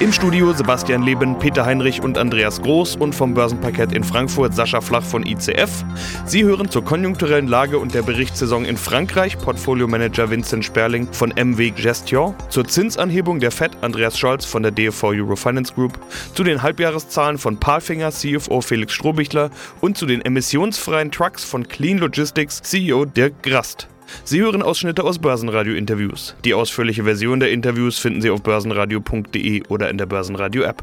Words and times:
Im 0.00 0.12
Studio 0.12 0.52
Sebastian 0.52 1.02
Leben, 1.02 1.38
Peter 1.38 1.64
Heinrich 1.64 2.02
und 2.02 2.18
Andreas 2.18 2.60
Groß 2.60 2.96
und 2.96 3.14
vom 3.14 3.34
Börsenparkett 3.34 3.92
in 3.92 4.04
Frankfurt 4.04 4.54
Sascha 4.54 4.80
Flach 4.80 5.02
von 5.02 5.24
ICF. 5.24 5.84
Sie 6.26 6.44
hören 6.44 6.70
zur 6.70 6.84
konjunkturellen 6.84 7.46
Lage 7.46 7.78
und 7.78 7.94
der 7.94 8.02
Berichtssaison 8.02 8.64
in 8.64 8.76
Frankreich 8.76 9.38
Portfolio-Manager 9.38 10.30
Vincent 10.30 10.64
Sperling 10.64 11.08
von 11.12 11.30
MW 11.30 11.70
Gestion, 11.70 12.34
zur 12.48 12.66
Zinsanhebung 12.66 13.40
der 13.40 13.50
FED 13.50 13.72
Andreas 13.80 14.18
Scholz 14.18 14.44
von 14.44 14.62
der 14.62 14.72
DFV 14.72 15.04
Eurofinance 15.08 15.74
Group, 15.74 15.98
zu 16.34 16.44
den 16.44 16.62
Halbjahreszahlen 16.62 17.38
von 17.38 17.58
Palfinger 17.58 18.10
CFO 18.10 18.60
Felix 18.60 18.92
Strohbichler 18.92 19.50
und 19.80 19.96
zu 19.96 20.06
den 20.06 20.22
emissionsfreien 20.22 21.10
Trucks 21.10 21.44
von 21.44 21.68
Clean 21.68 21.98
Logistics 21.98 22.62
CEO 22.62 23.04
Dirk 23.04 23.42
Grast. 23.42 23.88
Sie 24.24 24.40
hören 24.40 24.62
Ausschnitte 24.62 25.04
aus 25.04 25.18
Börsenradio-Interviews. 25.18 26.34
Die 26.44 26.54
ausführliche 26.54 27.04
Version 27.04 27.40
der 27.40 27.50
Interviews 27.50 27.98
finden 27.98 28.22
Sie 28.22 28.30
auf 28.30 28.42
börsenradio.de 28.42 29.64
oder 29.68 29.90
in 29.90 29.98
der 29.98 30.06
Börsenradio-App. 30.06 30.82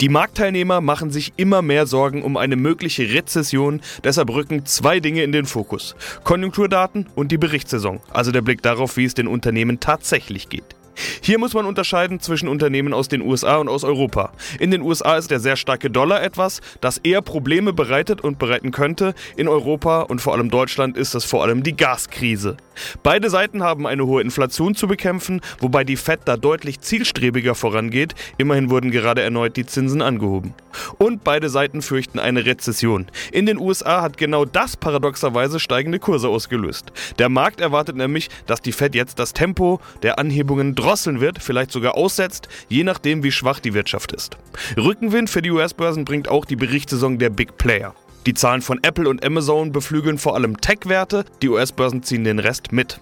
Die 0.00 0.08
Marktteilnehmer 0.08 0.80
machen 0.80 1.10
sich 1.10 1.32
immer 1.36 1.62
mehr 1.62 1.86
Sorgen 1.86 2.22
um 2.22 2.36
eine 2.36 2.56
mögliche 2.56 3.12
Rezession, 3.14 3.80
deshalb 4.04 4.30
rücken 4.30 4.66
zwei 4.66 5.00
Dinge 5.00 5.22
in 5.22 5.32
den 5.32 5.46
Fokus. 5.46 5.96
Konjunkturdaten 6.24 7.06
und 7.14 7.32
die 7.32 7.38
Berichtssaison, 7.38 8.00
also 8.12 8.32
der 8.32 8.42
Blick 8.42 8.62
darauf, 8.62 8.96
wie 8.96 9.04
es 9.04 9.14
den 9.14 9.28
Unternehmen 9.28 9.80
tatsächlich 9.80 10.48
geht. 10.48 10.76
Hier 11.20 11.38
muss 11.38 11.54
man 11.54 11.66
unterscheiden 11.66 12.20
zwischen 12.20 12.48
Unternehmen 12.48 12.92
aus 12.92 13.08
den 13.08 13.22
USA 13.22 13.56
und 13.56 13.68
aus 13.68 13.84
Europa. 13.84 14.32
In 14.58 14.70
den 14.70 14.82
USA 14.82 15.16
ist 15.16 15.30
der 15.30 15.40
sehr 15.40 15.56
starke 15.56 15.90
Dollar 15.90 16.22
etwas, 16.22 16.60
das 16.80 16.98
eher 16.98 17.22
Probleme 17.22 17.72
bereitet 17.72 18.20
und 18.20 18.38
bereiten 18.38 18.70
könnte. 18.70 19.14
In 19.36 19.48
Europa 19.48 20.02
und 20.02 20.20
vor 20.20 20.34
allem 20.34 20.50
Deutschland 20.50 20.96
ist 20.96 21.14
das 21.14 21.24
vor 21.24 21.42
allem 21.42 21.62
die 21.62 21.76
Gaskrise. 21.76 22.56
Beide 23.02 23.30
Seiten 23.30 23.62
haben 23.62 23.86
eine 23.86 24.06
hohe 24.06 24.22
Inflation 24.22 24.74
zu 24.74 24.86
bekämpfen, 24.86 25.40
wobei 25.60 25.84
die 25.84 25.96
Fed 25.96 26.20
da 26.24 26.36
deutlich 26.36 26.80
zielstrebiger 26.80 27.54
vorangeht. 27.54 28.14
Immerhin 28.38 28.70
wurden 28.70 28.90
gerade 28.90 29.22
erneut 29.22 29.56
die 29.56 29.66
Zinsen 29.66 30.02
angehoben. 30.02 30.54
Und 30.98 31.24
beide 31.24 31.48
Seiten 31.48 31.82
fürchten 31.82 32.18
eine 32.18 32.44
Rezession. 32.44 33.06
In 33.32 33.46
den 33.46 33.58
USA 33.58 34.02
hat 34.02 34.16
genau 34.16 34.44
das 34.44 34.76
paradoxerweise 34.76 35.60
steigende 35.60 35.98
Kurse 35.98 36.28
ausgelöst. 36.28 36.92
Der 37.18 37.28
Markt 37.28 37.60
erwartet 37.60 37.96
nämlich, 37.96 38.28
dass 38.46 38.60
die 38.60 38.72
Fed 38.72 38.94
jetzt 38.94 39.18
das 39.18 39.32
Tempo 39.32 39.80
der 40.02 40.18
Anhebungen 40.18 40.74
drosseln 40.74 41.20
wird, 41.20 41.42
vielleicht 41.42 41.72
sogar 41.72 41.96
aussetzt, 41.96 42.48
je 42.68 42.84
nachdem 42.84 43.22
wie 43.22 43.32
schwach 43.32 43.60
die 43.60 43.74
Wirtschaft 43.74 44.12
ist. 44.12 44.36
Rückenwind 44.76 45.30
für 45.30 45.42
die 45.42 45.50
US-Börsen 45.50 46.04
bringt 46.04 46.28
auch 46.28 46.44
die 46.44 46.56
Berichtssaison 46.56 47.18
der 47.18 47.30
Big 47.30 47.58
Player. 47.58 47.94
Die 48.26 48.34
Zahlen 48.34 48.60
von 48.60 48.80
Apple 48.82 49.08
und 49.08 49.24
Amazon 49.24 49.70
beflügeln 49.70 50.18
vor 50.18 50.34
allem 50.34 50.60
Tech-Werte, 50.60 51.24
die 51.42 51.48
US-Börsen 51.48 52.02
ziehen 52.02 52.24
den 52.24 52.40
Rest 52.40 52.72
mit. 52.72 53.00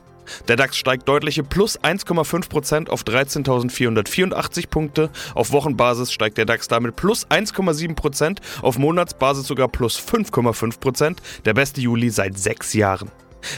Der 0.48 0.56
DAX 0.56 0.76
steigt 0.76 1.08
deutliche 1.08 1.42
plus 1.42 1.80
1,5% 1.80 2.90
auf 2.90 3.04
13.484 3.04 4.68
Punkte. 4.68 5.08
Auf 5.34 5.52
Wochenbasis 5.52 6.12
steigt 6.12 6.36
der 6.36 6.44
DAX 6.44 6.68
damit 6.68 6.96
plus 6.96 7.26
1,7%, 7.30 8.38
auf 8.60 8.78
Monatsbasis 8.78 9.46
sogar 9.46 9.68
plus 9.68 9.98
5,5%, 9.98 11.16
der 11.46 11.54
beste 11.54 11.80
Juli 11.80 12.10
seit 12.10 12.36
sechs 12.36 12.74
Jahren. 12.74 13.10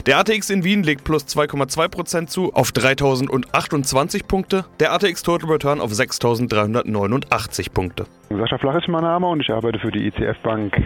Der 0.06 0.18
ATX 0.18 0.50
in 0.50 0.64
Wien 0.64 0.82
legt 0.82 1.04
plus 1.04 1.24
2,2% 1.24 2.26
zu 2.26 2.52
auf 2.54 2.72
3028 2.72 4.26
Punkte, 4.28 4.64
der 4.80 4.92
ATX 4.92 5.22
Total 5.22 5.50
Return 5.50 5.80
auf 5.80 5.92
6389 5.92 7.72
Punkte. 7.72 8.06
Sascha 8.30 8.58
Flach 8.58 8.76
ist 8.76 8.88
mein 8.88 9.02
Name 9.02 9.26
und 9.26 9.40
ich 9.40 9.50
arbeite 9.50 9.78
für 9.78 9.90
die 9.90 10.06
ICF 10.06 10.38
Bank 10.42 10.76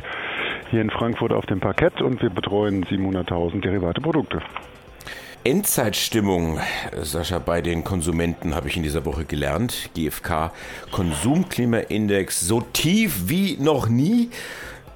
hier 0.70 0.80
in 0.80 0.90
Frankfurt 0.90 1.32
auf 1.32 1.46
dem 1.46 1.60
Parkett 1.60 2.00
und 2.00 2.22
wir 2.22 2.30
betreuen 2.30 2.84
700.000 2.84 3.60
derivate 3.60 4.00
Produkte. 4.00 4.40
Endzeitstimmung, 5.42 6.60
Sascha, 7.00 7.38
bei 7.38 7.62
den 7.62 7.82
Konsumenten 7.82 8.54
habe 8.54 8.68
ich 8.68 8.76
in 8.76 8.82
dieser 8.82 9.06
Woche 9.06 9.24
gelernt. 9.24 9.88
GfK 9.94 10.52
Konsumklimaindex 10.90 12.40
so 12.40 12.60
tief 12.60 13.28
wie 13.28 13.56
noch 13.58 13.88
nie. 13.88 14.30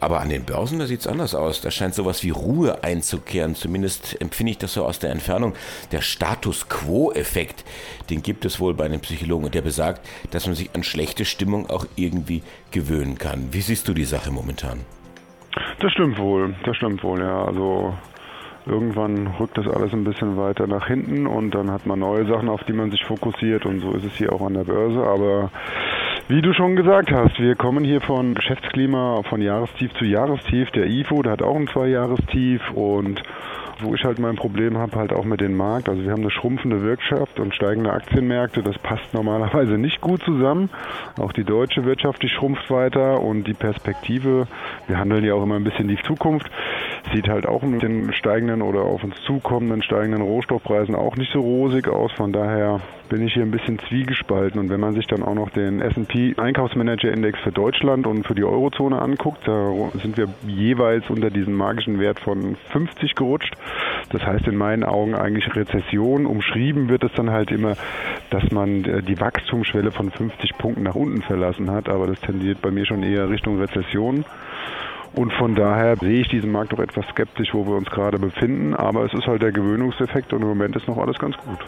Aber 0.01 0.21
an 0.21 0.29
den 0.29 0.45
Börsen, 0.45 0.79
da 0.79 0.87
sieht 0.87 1.01
es 1.01 1.07
anders 1.07 1.35
aus. 1.35 1.63
Da 1.63 1.71
scheint 1.71 1.95
sowas 1.95 2.23
wie 2.23 2.29
Ruhe 2.29 2.85
einzukehren. 2.85 3.55
Zumindest 3.55 4.21
empfinde 4.21 4.51
ich 4.51 4.59
das 4.59 4.75
so 4.75 4.85
aus 4.85 4.99
der 4.99 5.11
Entfernung. 5.11 5.55
Der 5.93 6.03
Status 6.03 6.69
Quo-Effekt, 6.69 7.65
den 8.11 8.23
gibt 8.23 8.45
es 8.45 8.61
wohl 8.61 8.75
bei 8.75 8.85
einem 8.85 9.01
Psychologen 9.01 9.47
und 9.47 9.55
der 9.55 9.63
besagt, 9.63 10.07
dass 10.31 10.47
man 10.47 10.57
sich 10.57 10.69
an 10.75 10.85
schlechte 10.85 11.25
Stimmung 11.25 11.71
auch 11.71 11.87
irgendwie 11.97 12.43
gewöhnen 12.71 13.17
kann. 13.17 13.49
Wie 13.53 13.63
siehst 13.63 13.89
du 13.89 13.95
die 13.95 14.05
Sache 14.05 14.31
momentan? 14.31 14.81
Das 15.81 15.93
stimmt 15.93 16.19
wohl, 16.19 16.55
das 16.65 16.77
stimmt 16.77 17.03
wohl, 17.03 17.21
ja. 17.21 17.45
Also 17.45 17.95
irgendwann 18.67 19.27
rückt 19.39 19.59
das 19.59 19.69
alles 19.69 19.93
ein 19.93 20.05
bisschen 20.05 20.37
weiter 20.37 20.67
nach 20.67 20.87
hinten 20.87 21.27
und 21.27 21.55
dann 21.55 21.71
hat 21.71 21.87
man 21.87 21.99
neue 21.99 22.27
Sachen, 22.27 22.49
auf 22.49 22.65
die 22.65 22.73
man 22.73 22.91
sich 22.91 23.05
fokussiert 23.05 23.67
und 23.67 23.81
so 23.81 23.93
ist 23.93 24.05
es 24.05 24.17
hier 24.17 24.33
auch 24.33 24.41
an 24.41 24.55
der 24.55 24.65
Börse. 24.65 25.03
Aber 25.03 25.51
wie 26.29 26.41
du 26.41 26.55
schon 26.55 26.75
gesagt 26.77 27.13
hast, 27.13 27.39
wir 27.39 27.55
kommen 27.55 27.85
hier 27.85 28.01
von 28.01 28.35
Geschäftsklima 28.35 29.23
von 29.29 29.43
Jahrestief 29.43 29.93
zu 29.95 30.07
Jahrestief. 30.07 30.71
Der 30.71 30.87
IFO, 30.87 31.23
der 31.23 31.33
hat 31.33 31.43
auch 31.43 31.57
ein 31.57 31.69
Zwei-Jahrestief 31.69 32.63
und 32.73 33.23
wo 33.81 33.95
ich 33.95 34.05
halt 34.05 34.19
mein 34.19 34.37
Problem 34.37 34.79
habe, 34.79 34.97
halt 34.97 35.13
auch 35.13 35.25
mit 35.25 35.41
dem 35.41 35.57
Markt. 35.57 35.89
Also 35.89 36.03
wir 36.03 36.11
haben 36.11 36.23
eine 36.23 36.31
schrumpfende 36.31 36.83
Wirtschaft 36.83 37.41
und 37.41 37.55
steigende 37.55 37.93
Aktienmärkte. 37.93 38.63
Das 38.63 38.79
passt 38.79 39.13
normalerweise 39.13 39.79
nicht 39.79 40.01
gut 40.01 40.23
zusammen. 40.23 40.71
Auch 41.21 41.33
die 41.33 41.45
deutsche 41.45 41.85
Wirtschaft, 41.85 42.23
die 42.23 42.29
schrumpft 42.29 42.71
weiter 42.71 43.21
und 43.21 43.45
die 43.45 43.55
Perspektive, 43.55 44.47
wir 44.87 44.99
handeln 44.99 45.25
ja 45.25 45.35
auch 45.35 45.43
immer 45.43 45.57
ein 45.57 45.65
bisschen 45.65 45.89
die 45.89 45.99
Zukunft, 46.03 46.51
sieht 47.13 47.29
halt 47.29 47.47
auch 47.47 47.63
mit 47.63 47.83
den 47.83 48.13
steigenden 48.13 48.63
oder 48.63 48.83
auf 48.83 49.05
uns 49.05 49.15
zukommenden 49.27 49.83
steigenden 49.83 50.23
Rohstoffpreisen 50.23 50.95
auch 50.95 51.17
nicht 51.17 51.33
so 51.33 51.41
rosig 51.41 51.89
aus. 51.89 52.13
Von 52.13 52.33
daher 52.33 52.81
bin 53.09 53.27
ich 53.27 53.35
hier 53.35 53.43
ein 53.43 53.51
bisschen 53.51 53.79
zwiegespalten. 53.79 54.61
Und 54.61 54.71
wenn 54.71 54.81
man 54.81 54.95
sich 54.95 55.07
dann 55.07 55.23
auch 55.23 55.35
noch 55.35 55.51
den 55.51 55.81
S&P 55.81 56.35
Einkaufsmanager 56.37 57.13
Index 57.13 57.39
für 57.41 57.53
Deutschland 57.53 58.07
und 58.07 58.27
für 58.27 58.35
die 58.35 58.45
Eurozone 58.45 59.01
anguckt, 59.01 59.47
da 59.47 59.73
sind 59.95 60.17
wir 60.17 60.29
jeweils 60.47 61.09
unter 61.11 61.31
diesem 61.31 61.55
magischen 61.55 62.01
Wert 62.01 62.21
von 62.21 62.57
50 62.73 63.15
gerutscht. 63.15 63.55
Das 64.11 64.25
heißt 64.25 64.47
in 64.47 64.57
meinen 64.57 64.85
Augen 64.85 65.15
eigentlich 65.15 65.55
Rezession. 65.55 66.27
Umschrieben 66.27 66.89
wird 66.89 67.05
es 67.05 67.13
dann 67.15 67.31
halt 67.31 67.51
immer, 67.51 67.77
dass 68.31 68.51
man 68.51 68.85
äh, 68.85 69.03
die 69.03 69.21
Wachstumsschwelle 69.21 69.91
von 69.91 70.11
50 70.11 70.57
Punkten 70.59 70.83
nach 70.83 70.95
unten 70.95 71.23
verlassen 71.23 71.71
hat. 71.71 71.89
Aber 71.89 72.07
das 72.07 72.21
tendiert 72.21 72.61
bei 72.63 72.71
mir 72.71 72.87
schon 72.87 73.03
eher 73.03 73.29
Richtung 73.29 73.59
Rezession. 73.61 74.25
Und 75.15 75.33
von 75.35 75.55
daher 75.55 75.97
sehe 75.97 76.21
ich 76.21 76.29
diesen 76.29 76.51
Markt 76.51 76.73
doch 76.73 76.81
etwas 76.81 77.07
skeptisch, 77.11 77.55
wo 77.55 77.67
wir 77.67 77.77
uns 77.77 77.89
gerade 77.91 78.19
befinden. 78.19 78.75
Aber 78.75 79.05
es 79.05 79.15
ist 79.15 79.27
halt 79.27 79.43
der 79.43 79.53
Gewöhnungseffekt 79.53 80.33
und 80.33 80.43
im 80.43 80.49
Moment 80.49 80.75
ist 80.77 80.89
noch 80.89 80.99
alles 80.99 81.19
ganz 81.19 81.37
gut. 81.37 81.59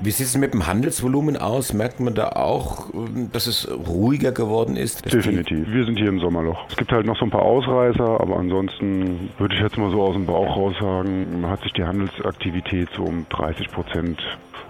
Wie 0.00 0.10
sieht 0.10 0.26
es 0.26 0.36
mit 0.36 0.52
dem 0.54 0.66
Handelsvolumen 0.66 1.36
aus? 1.36 1.72
Merkt 1.72 2.00
man 2.00 2.14
da 2.14 2.30
auch, 2.30 2.88
dass 3.32 3.46
es 3.46 3.68
ruhiger 3.70 4.32
geworden 4.32 4.76
ist? 4.76 5.12
Definitiv. 5.12 5.66
Wir 5.70 5.84
sind 5.84 5.98
hier 5.98 6.08
im 6.08 6.18
Sommerloch. 6.18 6.66
Es 6.68 6.76
gibt 6.76 6.90
halt 6.90 7.06
noch 7.06 7.16
so 7.16 7.24
ein 7.24 7.30
paar 7.30 7.42
Ausreißer, 7.42 8.20
aber 8.20 8.36
ansonsten 8.36 9.30
würde 9.38 9.54
ich 9.54 9.60
jetzt 9.60 9.78
mal 9.78 9.90
so 9.90 10.02
aus 10.02 10.14
dem 10.14 10.26
Bauch 10.26 10.56
raus 10.56 10.74
sagen, 10.80 11.44
hat 11.46 11.62
sich 11.62 11.72
die 11.74 11.84
Handelsaktivität 11.84 12.88
so 12.96 13.04
um 13.04 13.26
30 13.30 13.70
Prozent 13.70 14.20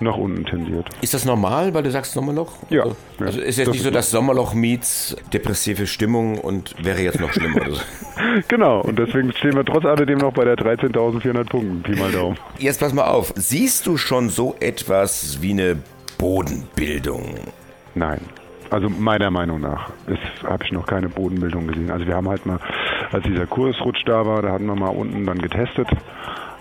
nach 0.01 0.17
unten 0.17 0.45
tendiert. 0.45 0.89
Ist 1.01 1.15
das 1.15 1.25
normal, 1.25 1.73
weil 1.75 1.83
du 1.83 1.91
sagst 1.91 2.13
Sommerloch? 2.13 2.53
Ja. 2.71 2.83
Also, 2.83 2.97
also 3.21 3.41
ist 3.41 3.59
jetzt 3.59 3.73
nicht 3.73 3.83
so, 3.83 3.91
dass 3.91 4.11
Sommerloch 4.11 4.55
meets 4.55 5.17
depressive 5.33 5.87
Stimmung 5.87 6.39
und 6.39 6.75
wäre 6.85 7.01
jetzt 7.01 7.21
noch 7.21 7.33
schlimmer 7.33 7.63
oder 7.63 7.73
so. 7.73 7.81
genau, 8.49 8.81
und 8.81 8.99
deswegen 8.99 9.33
stehen 9.33 9.55
wir 9.55 9.65
trotz 9.65 9.85
alledem 9.85 10.19
noch 10.19 10.33
bei 10.33 10.45
der 10.45 10.57
13.400 10.57 11.45
Punkten, 11.45 11.83
Pi 11.83 11.95
mal 11.97 12.11
Daumen. 12.11 12.39
Jetzt 12.59 12.81
pass 12.81 12.93
mal 12.93 13.05
auf, 13.05 13.33
siehst 13.37 13.87
du 13.87 13.97
schon 13.97 14.29
so 14.29 14.57
etwas 14.61 15.39
wie 15.41 15.53
eine 15.53 15.77
Bodenbildung? 16.19 17.35
Nein. 17.95 18.21
Also 18.71 18.89
meiner 18.89 19.31
Meinung 19.31 19.61
nach 19.61 19.91
habe 20.43 20.65
ich 20.65 20.73
noch 20.73 20.87
keine 20.87 21.09
Bodenbildung 21.09 21.67
gesehen. 21.69 21.91
Also 21.91 22.07
wir 22.07 22.17
haben 22.17 22.29
halt 22.29 22.45
mal, 22.45 22.59
als 23.13 23.25
dieser 23.25 23.47
Kursrutsch 23.47 24.03
da 24.07 24.27
war, 24.27 24.43
da 24.43 24.51
hatten 24.51 24.67
wir 24.67 24.75
mal 24.75 24.89
unten 24.89 25.25
dann 25.27 25.39
getestet 25.39 25.87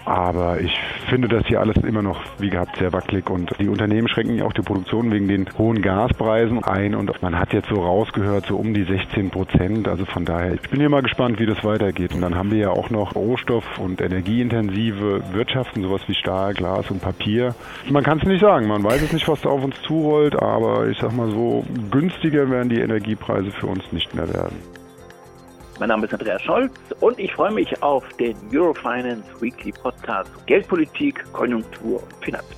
aber 0.06 0.60
ich 0.60 0.78
finde 1.10 1.28
das 1.28 1.46
hier 1.48 1.60
alles 1.60 1.78
immer 1.78 2.02
noch, 2.02 2.22
wie 2.40 2.50
gehabt, 2.50 2.78
sehr 2.78 2.92
wackelig 2.92 3.30
und 3.30 3.52
die 3.60 3.70
Unternehmen 3.70 4.08
schränken 4.08 4.38
ja 4.38 4.46
auch 4.46 4.54
die 4.54 4.62
Produktion 4.62 5.12
wegen 5.12 5.28
den 5.28 5.48
hohen 5.58 5.82
Gaspreisen 5.82 6.64
ein 6.64 6.96
und 6.96 7.22
man 7.22 7.38
hat 7.38 7.54
jetzt 7.54 7.70
so 7.70 7.76
rausgehört, 7.76 8.46
so 8.48 8.58
um 8.58 8.74
die 8.74 8.84
16 8.84 9.30
Prozent. 9.30 9.88
Also 9.88 10.06
von 10.06 10.26
daher, 10.26 10.54
ich 10.56 10.70
bin 10.70 10.80
hier 10.80 10.90
mal 10.90 11.02
gespannt, 11.02 11.40
wie 11.40 11.46
das 11.46 11.64
weitergeht. 11.64 12.14
Und 12.14 12.22
dann 12.22 12.36
haben 12.36 12.52
wir 12.52 12.58
ja 12.58 12.70
auch 12.70 12.90
noch 12.90 13.16
Rohstoff- 13.16 13.80
und 13.80 14.02
energieintensive 14.02 15.22
Wirtschaften, 15.34 15.84
sowas 15.84 16.02
wie 16.08 16.16
Stahl, 16.16 16.54
Glas 16.54 16.90
und 16.92 17.02
Papier. 17.02 17.56
Man 17.90 18.04
kann 18.04 18.20
es 18.20 18.26
nicht 18.26 18.42
sagen, 18.42 18.68
man 18.68 18.84
weiß 18.84 19.02
es 19.02 19.14
nicht, 19.14 19.28
was 19.28 19.42
da 19.42 19.50
auf 19.50 19.64
uns 19.64 19.82
zurollt, 19.84 20.36
aber 20.36 20.88
ich 20.88 20.98
sag 21.00 21.14
mal 21.16 21.30
so, 21.30 21.64
günstiger 21.92 22.50
werden 22.50 22.70
die 22.70 22.80
Energiepreise 22.80 23.52
für 23.52 23.68
uns 23.68 23.92
nicht 23.92 24.14
mehr 24.14 24.32
werden. 24.34 24.82
Mein 25.83 25.89
Name 25.89 26.06
ist 26.06 26.13
Andreas 26.13 26.41
Scholz 26.41 26.71
und 27.01 27.19
ich 27.19 27.33
freue 27.33 27.51
mich 27.51 27.83
auf 27.83 28.06
den 28.18 28.38
Eurofinance 28.53 29.25
Weekly 29.41 29.74
Podcast 29.74 30.31
Geldpolitik, 30.45 31.25
Konjunktur 31.33 32.01
und 32.01 32.24
Finanzen. 32.24 32.56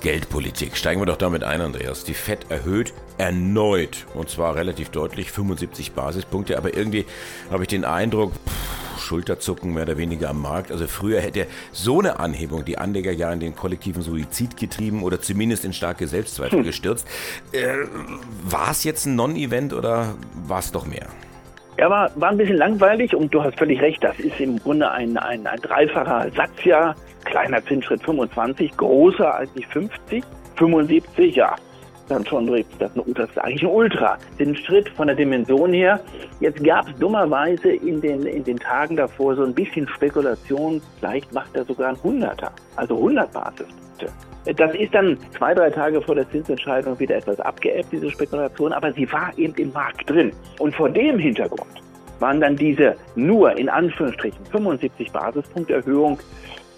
Geldpolitik. 0.00 0.76
Steigen 0.76 1.00
wir 1.00 1.06
doch 1.06 1.16
damit 1.16 1.42
ein, 1.42 1.60
Andreas. 1.60 2.04
Die 2.04 2.14
FED 2.14 2.48
erhöht 2.48 2.94
erneut 3.18 4.06
und 4.14 4.30
zwar 4.30 4.54
relativ 4.54 4.90
deutlich 4.90 5.32
75 5.32 5.90
Basispunkte, 5.90 6.56
aber 6.56 6.76
irgendwie 6.76 7.04
habe 7.50 7.64
ich 7.64 7.68
den 7.68 7.84
Eindruck, 7.84 8.32
pff, 8.32 9.00
Schulterzucken 9.00 9.74
mehr 9.74 9.82
oder 9.82 9.98
weniger 9.98 10.30
am 10.30 10.40
Markt. 10.40 10.70
Also 10.70 10.86
früher 10.86 11.20
hätte 11.20 11.48
so 11.72 11.98
eine 11.98 12.20
Anhebung 12.20 12.64
die 12.64 12.78
Anleger 12.78 13.10
ja 13.10 13.32
in 13.32 13.40
den 13.40 13.56
kollektiven 13.56 14.02
Suizid 14.02 14.56
getrieben 14.56 15.02
oder 15.02 15.20
zumindest 15.20 15.64
in 15.64 15.72
starke 15.72 16.06
Selbstzweifel 16.06 16.60
hm. 16.60 16.64
gestürzt. 16.64 17.08
Äh, 17.50 17.74
war 18.44 18.70
es 18.70 18.84
jetzt 18.84 19.06
ein 19.06 19.16
Non-Event 19.16 19.72
oder 19.72 20.14
war 20.46 20.60
es 20.60 20.70
doch 20.70 20.86
mehr? 20.86 21.08
Ja, 21.80 21.88
war, 21.88 22.10
war 22.16 22.28
ein 22.28 22.36
bisschen 22.36 22.58
langweilig 22.58 23.16
und 23.16 23.32
du 23.32 23.42
hast 23.42 23.58
völlig 23.58 23.80
recht, 23.80 24.04
das 24.04 24.20
ist 24.20 24.38
im 24.38 24.58
Grunde 24.58 24.90
ein, 24.90 25.16
ein, 25.16 25.46
ein 25.46 25.58
dreifacher 25.60 26.30
Satz 26.36 26.62
ja. 26.64 26.94
Kleiner 27.24 27.64
Zinsschritt 27.64 28.02
25, 28.02 28.76
großer 28.76 29.34
als 29.34 29.50
die 29.54 29.64
50, 29.64 30.22
75, 30.56 31.36
ja, 31.36 31.56
dann 32.06 32.26
schon 32.26 32.48
das, 32.78 32.90
das 32.92 33.30
ist 33.30 33.38
eigentlich 33.38 33.62
ein 33.62 33.70
Ultra-Zinsschritt 33.70 34.90
von 34.90 35.06
der 35.06 35.16
Dimension 35.16 35.72
her. 35.72 35.98
Jetzt 36.40 36.62
gab 36.62 36.86
es 36.86 36.94
dummerweise 36.98 37.70
in 37.70 38.02
den, 38.02 38.26
in 38.26 38.44
den 38.44 38.58
Tagen 38.58 38.96
davor 38.96 39.36
so 39.36 39.44
ein 39.44 39.54
bisschen 39.54 39.88
Spekulation, 39.88 40.82
vielleicht 40.98 41.32
macht 41.32 41.56
er 41.56 41.64
sogar 41.64 41.88
ein 41.88 42.02
Hunderter, 42.02 42.52
also 42.76 42.94
100 42.94 43.32
Basispunkte. 43.32 44.12
Das 44.44 44.74
ist 44.74 44.94
dann 44.94 45.18
zwei, 45.36 45.52
drei 45.54 45.70
Tage 45.70 46.00
vor 46.00 46.14
der 46.14 46.28
Zinsentscheidung 46.30 46.98
wieder 46.98 47.16
etwas 47.16 47.38
abgeebbt, 47.40 47.92
diese 47.92 48.10
Spekulation, 48.10 48.72
aber 48.72 48.92
sie 48.92 49.10
war 49.12 49.32
eben 49.36 49.54
im 49.56 49.72
Markt 49.72 50.08
drin. 50.08 50.32
Und 50.58 50.74
vor 50.74 50.88
dem 50.88 51.18
Hintergrund 51.18 51.82
waren 52.20 52.40
dann 52.40 52.56
diese 52.56 52.96
nur 53.16 53.56
in 53.58 53.68
Anführungsstrichen 53.68 54.44
75 54.46 55.12
Basispunkte 55.12 55.74
Erhöhung 55.74 56.18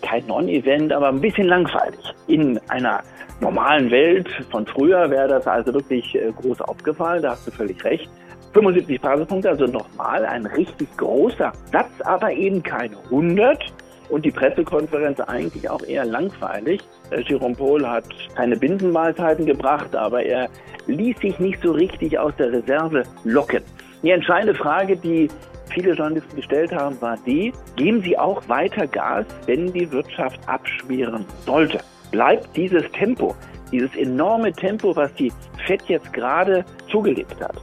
kein 0.02 0.26
Non-Event, 0.26 0.92
aber 0.92 1.08
ein 1.08 1.20
bisschen 1.20 1.46
langweilig. 1.46 2.14
In 2.26 2.58
einer 2.68 3.02
normalen 3.40 3.90
Welt 3.90 4.28
von 4.50 4.66
früher 4.66 5.08
wäre 5.10 5.28
das 5.28 5.46
also 5.46 5.72
wirklich 5.72 6.14
äh, 6.14 6.32
groß 6.32 6.60
aufgefallen, 6.62 7.22
da 7.22 7.30
hast 7.30 7.46
du 7.46 7.50
völlig 7.52 7.82
recht. 7.84 8.10
75 8.52 9.00
Basispunkte, 9.00 9.48
also 9.48 9.66
nochmal 9.66 10.26
ein 10.26 10.46
richtig 10.46 10.94
großer 10.96 11.52
Satz, 11.70 11.90
aber 12.04 12.32
eben 12.32 12.62
keine 12.62 12.96
100. 13.04 13.72
Und 14.08 14.24
die 14.24 14.30
Pressekonferenz 14.30 15.20
eigentlich 15.20 15.68
auch 15.70 15.82
eher 15.82 16.04
langweilig. 16.04 16.80
Äh, 17.10 17.20
Jerome 17.22 17.54
Paul 17.54 17.86
hat 17.86 18.04
keine 18.34 18.56
Binsenmahlzeiten 18.56 19.46
gebracht, 19.46 19.94
aber 19.96 20.22
er 20.22 20.48
ließ 20.86 21.18
sich 21.20 21.38
nicht 21.38 21.62
so 21.62 21.72
richtig 21.72 22.18
aus 22.18 22.32
der 22.36 22.52
Reserve 22.52 23.04
locken. 23.24 23.62
Die 24.02 24.10
entscheidende 24.10 24.54
Frage, 24.54 24.96
die 24.96 25.28
viele 25.72 25.94
Journalisten 25.94 26.36
gestellt 26.36 26.72
haben, 26.72 27.00
war 27.00 27.16
die, 27.24 27.52
geben 27.76 28.02
Sie 28.02 28.18
auch 28.18 28.46
weiter 28.48 28.86
Gas, 28.86 29.24
wenn 29.46 29.72
die 29.72 29.90
Wirtschaft 29.90 30.40
abschmieren 30.46 31.24
sollte? 31.46 31.78
Bleibt 32.10 32.56
dieses 32.56 32.82
Tempo, 32.92 33.34
dieses 33.70 33.94
enorme 33.96 34.52
Tempo, 34.52 34.94
was 34.94 35.12
die 35.14 35.32
FED 35.66 35.82
jetzt 35.88 36.12
gerade 36.12 36.64
zugelegt 36.90 37.40
hat, 37.40 37.56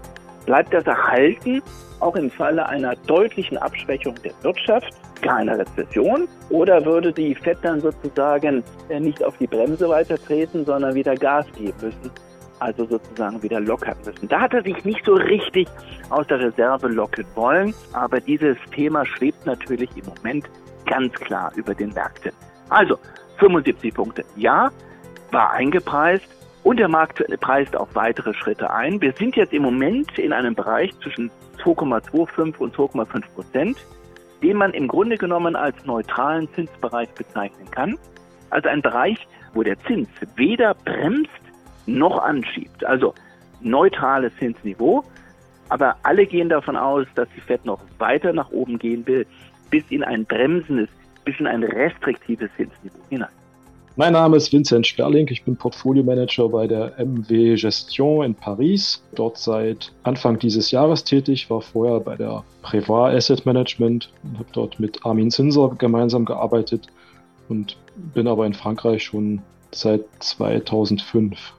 bleibt 0.46 0.74
das 0.74 0.86
erhalten, 0.86 1.62
auch 2.00 2.16
im 2.16 2.32
Falle 2.32 2.66
einer 2.66 2.96
deutlichen 2.96 3.58
Abschwächung 3.58 4.16
der 4.24 4.32
Wirtschaft, 4.42 4.92
gar 5.22 5.38
einer 5.38 5.58
Rezession? 5.58 6.28
Oder 6.50 6.84
würde 6.86 7.12
die 7.12 7.36
FED 7.36 7.58
dann 7.62 7.82
sozusagen 7.82 8.64
äh, 8.90 9.00
nicht 9.00 9.24
auf 9.24 9.38
die 9.38 9.48
Bremse 9.48 9.88
weiter 9.90 10.18
treten, 10.18 10.66
sondern 10.66 10.96
wieder 10.96 11.16
Gas 11.16 11.46
geben 11.58 11.76
müssen? 11.82 12.12
also 12.60 12.86
sozusagen 12.86 13.42
wieder 13.42 13.60
lockern 13.60 13.96
müssen. 14.06 14.28
Da 14.28 14.42
hat 14.42 14.54
er 14.54 14.64
sich 14.64 14.84
nicht 14.86 15.04
so 15.06 15.14
richtig 15.14 15.68
aus 16.10 16.28
der 16.28 16.40
Reserve 16.40 16.88
locken 16.88 17.26
wollen, 17.36 17.74
aber 17.94 18.20
dieses 18.20 18.58
Thema 18.74 19.06
schwebt 19.06 19.46
natürlich 19.46 19.90
im 19.96 20.06
Moment 20.06 20.50
ganz 20.86 21.14
klar 21.14 21.52
über 21.56 21.74
den 21.74 21.94
Märkten. 21.94 22.32
Also 22.70 22.98
75 23.38 23.94
Punkte, 23.94 24.26
ja, 24.36 24.70
war 25.32 25.52
eingepreist 25.52 26.28
und 26.64 26.78
der 26.78 26.90
Markt 26.90 27.24
preist 27.40 27.76
auch 27.76 27.88
weitere 27.94 28.34
Schritte 28.34 28.72
ein. 28.72 29.00
Wir 29.02 29.14
sind 29.14 29.36
jetzt 29.36 29.54
im 29.54 29.64
Moment 29.64 30.18
in 30.20 30.34
einem 30.34 30.56
Bereich 30.56 30.92
zwischen 31.00 31.32
2,25 31.64 32.58
und 32.58 32.76
2,5 32.76 33.24
Prozent, 33.34 33.78
den 34.42 34.58
man 34.58 34.74
im 34.74 34.88
Grunde 34.88 35.18
genommen 35.18 35.56
als 35.56 35.86
neutralen 35.86 36.48
Zinsbereich 36.54 37.10
bezeichnen 37.14 37.70
kann. 37.72 37.98
Also 38.50 38.70
ein 38.70 38.82
Bereich, 38.82 39.28
wo 39.54 39.64
der 39.64 39.80
Zins 39.82 40.10
weder 40.36 40.74
bremst 40.74 41.30
noch 41.86 42.22
anschiebt. 42.22 42.86
Also 42.86 43.14
neutrales 43.62 44.32
Zinsniveau, 44.38 45.04
aber 45.70 45.96
alle 46.04 46.26
gehen 46.26 46.50
davon 46.50 46.78
aus, 46.78 47.06
dass 47.16 47.28
die 47.36 47.42
Fed 47.42 47.66
noch 47.66 47.82
weiter 47.98 48.34
nach 48.34 48.50
oben 48.52 48.80
gehen 48.80 49.06
will, 49.06 49.26
bis 49.70 49.84
in 49.90 50.04
ein 50.04 50.26
bremsendes, 50.26 50.90
bis 51.26 51.40
in 51.40 51.48
ein 51.48 51.64
restriktives 51.64 52.50
Zinsniveau 52.56 53.00
hinein. 53.10 53.30
Mein 53.96 54.14
Name 54.14 54.38
ist 54.38 54.54
Vincent 54.54 54.88
Sperling, 54.88 55.28
ich 55.30 55.44
bin 55.44 55.58
Portfolio-Manager 55.58 56.50
bei 56.50 56.68
der 56.68 56.94
MW 56.98 57.56
Gestion 57.56 58.24
in 58.24 58.36
Paris, 58.36 59.04
dort 59.16 59.38
seit 59.38 59.92
Anfang 60.04 60.40
dieses 60.40 60.72
Jahres 60.72 61.04
tätig, 61.04 61.50
war 61.50 61.62
vorher 61.62 62.00
bei 62.00 62.16
der 62.16 62.44
Prévoir 62.64 63.14
Asset 63.14 63.46
Management 63.46 64.10
und 64.24 64.40
habe 64.40 64.50
dort 64.54 64.80
mit 64.80 65.06
Armin 65.06 65.32
Zinser 65.32 65.76
gemeinsam 65.78 66.24
gearbeitet 66.24 66.88
und 67.50 67.78
bin 68.14 68.28
aber 68.28 68.46
in 68.46 68.54
Frankreich 68.54 69.04
schon 69.04 69.42
seit 69.72 70.02
2005. 70.20 71.54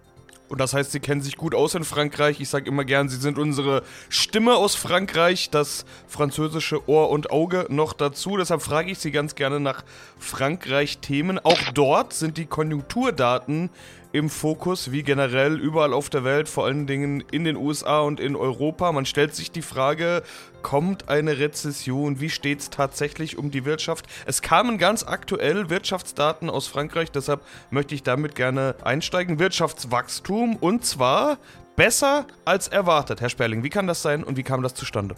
Und 0.51 0.61
das 0.61 0.75
heißt, 0.75 0.91
sie 0.91 0.99
kennen 0.99 1.21
sich 1.21 1.37
gut 1.37 1.55
aus 1.55 1.77
in 1.77 1.85
Frankreich. 1.85 2.41
Ich 2.41 2.49
sage 2.49 2.69
immer 2.69 2.85
gern, 2.85 3.09
sie 3.09 3.19
sind 3.19 3.39
unsere 3.39 3.85
Stimme 4.09 4.57
aus 4.57 4.75
Frankreich, 4.75 5.49
das 5.49 5.85
französische 6.09 6.89
Ohr 6.89 7.11
und 7.11 7.31
Auge 7.31 7.67
noch 7.69 7.93
dazu. 7.93 8.37
Deshalb 8.37 8.61
frage 8.61 8.91
ich 8.91 8.99
Sie 8.99 9.13
ganz 9.13 9.37
gerne 9.37 9.61
nach 9.61 9.85
Frankreich-Themen. 10.19 11.39
Auch 11.39 11.71
dort 11.73 12.15
sind 12.15 12.37
die 12.37 12.47
Konjunkturdaten 12.47 13.71
im 14.13 14.29
Fokus, 14.29 14.91
wie 14.91 15.03
generell 15.03 15.59
überall 15.59 15.93
auf 15.93 16.11
der 16.11 16.25
Welt, 16.25 16.49
vor 16.49 16.65
allen 16.65 16.87
Dingen 16.87 17.23
in 17.31 17.45
den 17.45 17.57
USA 17.57 18.01
und 18.01 18.19
in 18.19 18.35
Europa. 18.35 18.91
Man 18.91 19.07
stellt 19.07 19.35
sich 19.35 19.53
die 19.53 19.63
Frage, 19.63 20.23
kommt 20.63 21.09
eine 21.09 21.39
Rezession? 21.39 22.21
Wie 22.21 22.29
steht 22.29 22.61
es 22.61 22.71
tatsächlich 22.71 23.39
um 23.39 23.51
die 23.51 23.65
Wirtschaft? 23.65 24.07
Es 24.27 24.43
kamen 24.43 24.79
ganz 24.79 25.05
aktuell 25.05 25.71
Wirtschaftsdaten 25.71 26.51
aus 26.51 26.67
Frankreich, 26.67 27.13
deshalb 27.13 27.43
möchte 27.71 27.95
ich 27.95 28.03
damit 28.03 28.35
gerne 28.35 28.75
einsteigen. 28.83 29.39
Wirtschaftswachstum 29.39 30.57
und 30.57 30.85
zwar 30.85 31.39
besser 31.77 32.27
als 32.45 32.67
erwartet. 32.67 33.21
Herr 33.21 33.29
Sperling, 33.29 33.63
wie 33.63 33.71
kann 33.71 33.87
das 33.87 34.03
sein 34.03 34.25
und 34.25 34.37
wie 34.37 34.43
kam 34.43 34.63
das 34.63 34.75
zustande? 34.75 35.15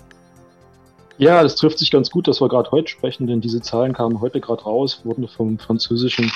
Ja, 1.19 1.43
das 1.43 1.57
trifft 1.57 1.79
sich 1.79 1.91
ganz 1.91 2.11
gut, 2.11 2.29
dass 2.29 2.41
wir 2.41 2.49
gerade 2.49 2.71
heute 2.71 2.89
sprechen, 2.89 3.27
denn 3.27 3.41
diese 3.41 3.61
Zahlen 3.61 3.93
kamen 3.93 4.21
heute 4.21 4.41
gerade 4.41 4.63
raus, 4.65 5.01
wurden 5.05 5.29
vom 5.29 5.59
französischen 5.59 6.31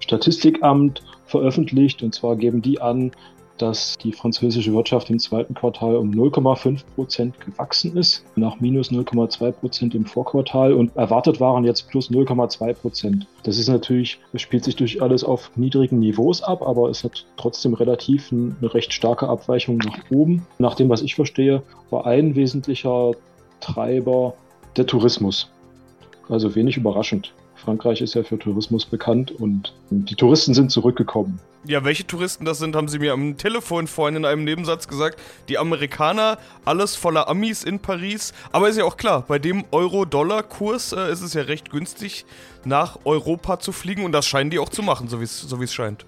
Statistikamt 0.00 1.02
veröffentlicht. 1.34 2.02
Und 2.02 2.14
zwar 2.14 2.36
geben 2.36 2.62
die 2.62 2.80
an, 2.80 3.10
dass 3.58 3.96
die 3.98 4.12
französische 4.12 4.72
Wirtschaft 4.72 5.10
im 5.10 5.18
zweiten 5.18 5.54
Quartal 5.54 5.96
um 5.96 6.10
0,5 6.10 6.82
Prozent 6.94 7.40
gewachsen 7.40 7.96
ist, 7.96 8.24
nach 8.36 8.60
minus 8.60 8.90
0,2 8.90 9.52
Prozent 9.52 9.94
im 9.94 10.06
Vorquartal 10.06 10.72
und 10.72 10.96
erwartet 10.96 11.40
waren 11.40 11.64
jetzt 11.64 11.88
plus 11.88 12.10
0,2 12.10 12.74
Prozent. 12.74 13.26
Das 13.44 13.58
ist 13.58 13.68
natürlich, 13.68 14.18
es 14.32 14.42
spielt 14.42 14.64
sich 14.64 14.76
durch 14.76 15.02
alles 15.02 15.22
auf 15.24 15.50
niedrigen 15.56 16.00
Niveaus 16.00 16.42
ab, 16.42 16.62
aber 16.62 16.88
es 16.90 17.04
hat 17.04 17.26
trotzdem 17.36 17.74
relativ 17.74 18.32
eine 18.32 18.74
recht 18.74 18.92
starke 18.92 19.28
Abweichung 19.28 19.78
nach 19.78 19.98
oben. 20.10 20.46
Nach 20.58 20.74
dem, 20.74 20.88
was 20.88 21.02
ich 21.02 21.14
verstehe, 21.14 21.62
war 21.90 22.06
ein 22.06 22.34
wesentlicher 22.34 23.12
Treiber 23.60 24.34
der 24.76 24.86
Tourismus. 24.86 25.50
Also 26.28 26.54
wenig 26.54 26.76
überraschend. 26.76 27.32
Frankreich 27.64 28.00
ist 28.00 28.14
ja 28.14 28.22
für 28.22 28.38
Tourismus 28.38 28.84
bekannt 28.84 29.30
und 29.30 29.72
die 29.90 30.14
Touristen 30.14 30.54
sind 30.54 30.70
zurückgekommen. 30.70 31.40
Ja, 31.66 31.82
welche 31.82 32.06
Touristen 32.06 32.44
das 32.44 32.58
sind, 32.58 32.76
haben 32.76 32.88
sie 32.88 32.98
mir 32.98 33.14
am 33.14 33.38
Telefon 33.38 33.86
vorhin 33.86 34.16
in 34.16 34.24
einem 34.26 34.44
Nebensatz 34.44 34.86
gesagt. 34.86 35.18
Die 35.48 35.56
Amerikaner, 35.56 36.36
alles 36.66 36.94
voller 36.94 37.26
Amis 37.26 37.64
in 37.64 37.78
Paris. 37.78 38.34
Aber 38.52 38.68
ist 38.68 38.76
ja 38.76 38.84
auch 38.84 38.98
klar, 38.98 39.24
bei 39.26 39.38
dem 39.38 39.64
Euro-Dollar-Kurs 39.70 40.92
äh, 40.92 41.10
ist 41.10 41.22
es 41.22 41.32
ja 41.32 41.42
recht 41.42 41.70
günstig, 41.70 42.26
nach 42.66 42.98
Europa 43.04 43.60
zu 43.60 43.72
fliegen. 43.72 44.04
Und 44.04 44.12
das 44.12 44.26
scheinen 44.26 44.50
die 44.50 44.58
auch 44.58 44.68
zu 44.68 44.82
machen, 44.82 45.08
so 45.08 45.22
wie 45.22 45.26
so 45.26 45.60
es 45.62 45.72
scheint. 45.72 46.04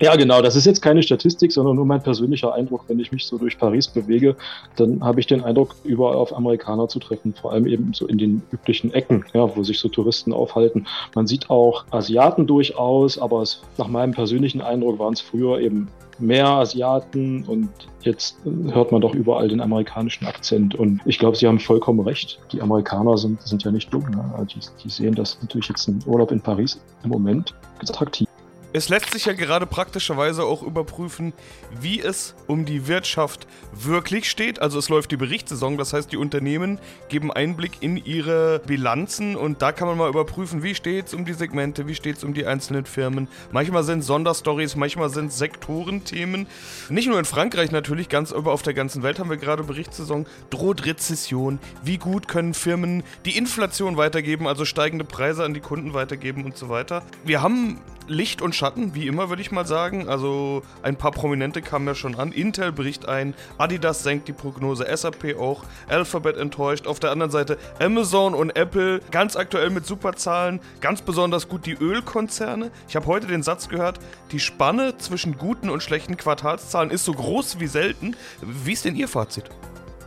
Ja, 0.00 0.16
genau. 0.16 0.42
Das 0.42 0.56
ist 0.56 0.66
jetzt 0.66 0.82
keine 0.82 1.02
Statistik, 1.02 1.52
sondern 1.52 1.76
nur 1.76 1.86
mein 1.86 2.02
persönlicher 2.02 2.52
Eindruck. 2.52 2.84
Wenn 2.88 2.98
ich 2.98 3.12
mich 3.12 3.26
so 3.26 3.38
durch 3.38 3.58
Paris 3.58 3.86
bewege, 3.86 4.36
dann 4.76 5.04
habe 5.04 5.20
ich 5.20 5.26
den 5.26 5.44
Eindruck, 5.44 5.76
überall 5.84 6.16
auf 6.16 6.36
Amerikaner 6.36 6.88
zu 6.88 6.98
treffen. 6.98 7.32
Vor 7.32 7.52
allem 7.52 7.66
eben 7.66 7.92
so 7.94 8.06
in 8.06 8.18
den 8.18 8.42
üblichen 8.52 8.92
Ecken, 8.92 9.24
ja, 9.32 9.56
wo 9.56 9.62
sich 9.62 9.78
so 9.78 9.88
Touristen 9.88 10.32
aufhalten. 10.32 10.86
Man 11.14 11.26
sieht 11.28 11.48
auch 11.48 11.84
Asiaten 11.90 12.46
durchaus, 12.46 13.18
aber 13.18 13.42
es, 13.42 13.62
nach 13.78 13.86
meinem 13.86 14.12
persönlichen 14.12 14.60
Eindruck 14.60 14.98
waren 14.98 15.12
es 15.12 15.20
früher 15.20 15.60
eben 15.60 15.88
mehr 16.18 16.46
Asiaten 16.46 17.44
und 17.44 17.68
jetzt 18.02 18.36
hört 18.72 18.92
man 18.92 19.00
doch 19.00 19.14
überall 19.14 19.48
den 19.48 19.60
amerikanischen 19.60 20.26
Akzent. 20.26 20.74
Und 20.74 21.00
ich 21.04 21.18
glaube, 21.18 21.36
Sie 21.36 21.46
haben 21.46 21.58
vollkommen 21.58 22.00
recht. 22.00 22.40
Die 22.52 22.60
Amerikaner 22.60 23.16
sind, 23.16 23.40
sind 23.42 23.62
ja 23.64 23.70
nicht 23.70 23.92
dumm. 23.92 24.04
Ne? 24.10 24.46
Die, 24.52 24.60
die 24.82 24.88
sehen 24.88 25.14
das 25.14 25.38
natürlich 25.40 25.68
jetzt 25.68 25.88
ein 25.88 26.00
Urlaub 26.06 26.30
in 26.30 26.40
Paris 26.40 26.80
im 27.02 27.10
Moment 27.10 27.54
attraktiv. 27.80 28.28
Es 28.76 28.88
lässt 28.88 29.12
sich 29.12 29.26
ja 29.26 29.34
gerade 29.34 29.66
praktischerweise 29.66 30.42
auch 30.42 30.64
überprüfen, 30.64 31.32
wie 31.80 32.00
es 32.00 32.34
um 32.48 32.64
die 32.64 32.88
Wirtschaft 32.88 33.46
wirklich 33.72 34.28
steht. 34.28 34.60
Also 34.60 34.80
es 34.80 34.88
läuft 34.88 35.12
die 35.12 35.16
Berichtssaison, 35.16 35.78
das 35.78 35.92
heißt, 35.92 36.10
die 36.10 36.16
Unternehmen 36.16 36.80
geben 37.08 37.32
Einblick 37.32 37.82
in 37.82 37.96
ihre 37.96 38.60
Bilanzen 38.66 39.36
und 39.36 39.62
da 39.62 39.70
kann 39.70 39.86
man 39.86 39.96
mal 39.96 40.08
überprüfen, 40.08 40.64
wie 40.64 40.74
steht 40.74 41.06
es 41.06 41.14
um 41.14 41.24
die 41.24 41.34
Segmente, 41.34 41.86
wie 41.86 41.94
steht 41.94 42.16
es 42.16 42.24
um 42.24 42.34
die 42.34 42.46
einzelnen 42.46 42.84
Firmen. 42.84 43.28
Manchmal 43.52 43.84
sind 43.84 44.02
Sonderstories, 44.02 44.74
manchmal 44.74 45.08
sind 45.08 45.32
Sektorenthemen. 45.32 46.48
Nicht 46.88 47.06
nur 47.06 47.20
in 47.20 47.26
Frankreich 47.26 47.70
natürlich, 47.70 48.08
ganz 48.08 48.32
über 48.32 48.50
auf 48.50 48.62
der 48.62 48.74
ganzen 48.74 49.04
Welt 49.04 49.20
haben 49.20 49.30
wir 49.30 49.36
gerade 49.36 49.62
Berichtssaison. 49.62 50.26
Droht 50.50 50.84
Rezession? 50.84 51.60
Wie 51.84 51.98
gut 51.98 52.26
können 52.26 52.54
Firmen 52.54 53.04
die 53.24 53.38
Inflation 53.38 53.96
weitergeben, 53.96 54.48
also 54.48 54.64
steigende 54.64 55.04
Preise 55.04 55.44
an 55.44 55.54
die 55.54 55.60
Kunden 55.60 55.94
weitergeben 55.94 56.44
und 56.44 56.56
so 56.56 56.68
weiter? 56.68 57.04
Wir 57.24 57.40
haben 57.40 57.78
Licht 58.06 58.42
und 58.42 58.54
Schatten, 58.64 58.94
wie 58.94 59.08
immer 59.08 59.28
würde 59.28 59.42
ich 59.42 59.52
mal 59.52 59.66
sagen. 59.66 60.08
Also 60.08 60.62
ein 60.82 60.96
paar 60.96 61.10
Prominente 61.10 61.60
kamen 61.60 61.86
ja 61.86 61.94
schon 61.94 62.14
an. 62.14 62.32
Intel 62.32 62.72
bricht 62.72 63.06
ein, 63.06 63.34
Adidas 63.58 64.02
senkt 64.02 64.26
die 64.26 64.32
Prognose, 64.32 64.86
SAP 64.96 65.36
auch, 65.38 65.64
Alphabet 65.86 66.38
enttäuscht. 66.38 66.86
Auf 66.86 66.98
der 66.98 67.10
anderen 67.10 67.30
Seite 67.30 67.58
Amazon 67.78 68.32
und 68.32 68.56
Apple 68.56 69.00
ganz 69.10 69.36
aktuell 69.36 69.68
mit 69.68 69.84
Superzahlen. 69.84 70.60
Ganz 70.80 71.02
besonders 71.02 71.46
gut 71.46 71.66
die 71.66 71.74
Ölkonzerne. 71.74 72.70
Ich 72.88 72.96
habe 72.96 73.04
heute 73.04 73.26
den 73.26 73.42
Satz 73.42 73.68
gehört, 73.68 73.98
die 74.32 74.40
Spanne 74.40 74.96
zwischen 74.96 75.36
guten 75.36 75.68
und 75.68 75.82
schlechten 75.82 76.16
Quartalszahlen 76.16 76.90
ist 76.90 77.04
so 77.04 77.12
groß 77.12 77.60
wie 77.60 77.66
selten. 77.66 78.16
Wie 78.40 78.72
ist 78.72 78.86
denn 78.86 78.96
Ihr 78.96 79.08
Fazit? 79.08 79.50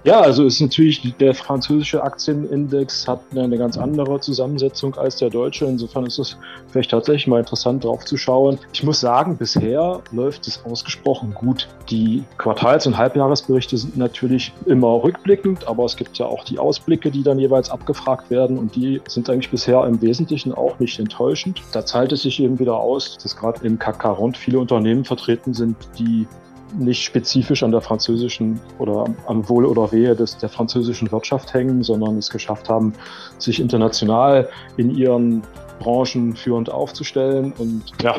Ja, 0.07 0.21
also 0.21 0.45
ist 0.45 0.61
natürlich 0.61 1.01
der 1.19 1.33
französische 1.33 2.01
Aktienindex 2.01 3.09
hat 3.09 3.19
eine 3.35 3.57
ganz 3.57 3.77
andere 3.77 4.21
Zusammensetzung 4.21 4.95
als 4.95 5.17
der 5.17 5.29
deutsche. 5.29 5.65
Insofern 5.65 6.05
ist 6.05 6.17
es 6.17 6.37
vielleicht 6.69 6.91
tatsächlich 6.91 7.27
mal 7.27 7.39
interessant 7.41 7.83
drauf 7.83 8.05
zu 8.05 8.15
schauen. 8.15 8.57
Ich 8.71 8.83
muss 8.83 9.01
sagen, 9.01 9.35
bisher 9.35 9.99
läuft 10.13 10.47
es 10.47 10.63
ausgesprochen 10.63 11.33
gut. 11.33 11.67
Die 11.89 12.23
Quartals- 12.37 12.87
und 12.87 12.97
Halbjahresberichte 12.97 13.75
sind 13.75 13.97
natürlich 13.97 14.53
immer 14.65 15.03
rückblickend, 15.03 15.67
aber 15.67 15.83
es 15.83 15.97
gibt 15.97 16.17
ja 16.17 16.25
auch 16.25 16.45
die 16.45 16.57
Ausblicke, 16.57 17.11
die 17.11 17.23
dann 17.23 17.37
jeweils 17.37 17.69
abgefragt 17.69 18.29
werden 18.29 18.57
und 18.57 18.77
die 18.77 19.01
sind 19.09 19.29
eigentlich 19.29 19.51
bisher 19.51 19.83
im 19.83 20.01
Wesentlichen 20.01 20.53
auch 20.53 20.79
nicht 20.79 20.97
enttäuschend. 20.99 21.61
Da 21.73 21.85
zahlt 21.85 22.13
es 22.13 22.21
sich 22.21 22.41
eben 22.41 22.59
wieder 22.59 22.77
aus, 22.77 23.17
dass 23.17 23.35
gerade 23.35 23.59
im 23.67 23.77
40 23.77 24.37
viele 24.37 24.59
Unternehmen 24.59 25.03
vertreten 25.03 25.53
sind, 25.53 25.75
die 25.99 26.25
nicht 26.77 27.03
spezifisch 27.03 27.63
an 27.63 27.71
der 27.71 27.81
französischen 27.81 28.59
oder 28.79 29.05
am 29.27 29.47
Wohl 29.50 29.65
oder 29.65 29.91
Wehe 29.91 30.15
des, 30.15 30.38
der 30.38 30.50
französischen 30.50 31.12
Wirtschaft 31.12 31.53
hängen, 31.53 31.83
sondern 31.83 32.17
es 32.17 32.29
geschafft 32.29 32.69
haben, 32.69 32.93
sich 33.38 33.59
international 33.59 34.50
in 34.77 34.89
ihren 34.95 35.43
Branchen 35.79 36.36
führend 36.36 36.71
aufzustellen. 36.71 37.53
Und 37.57 37.83
ja, 38.01 38.15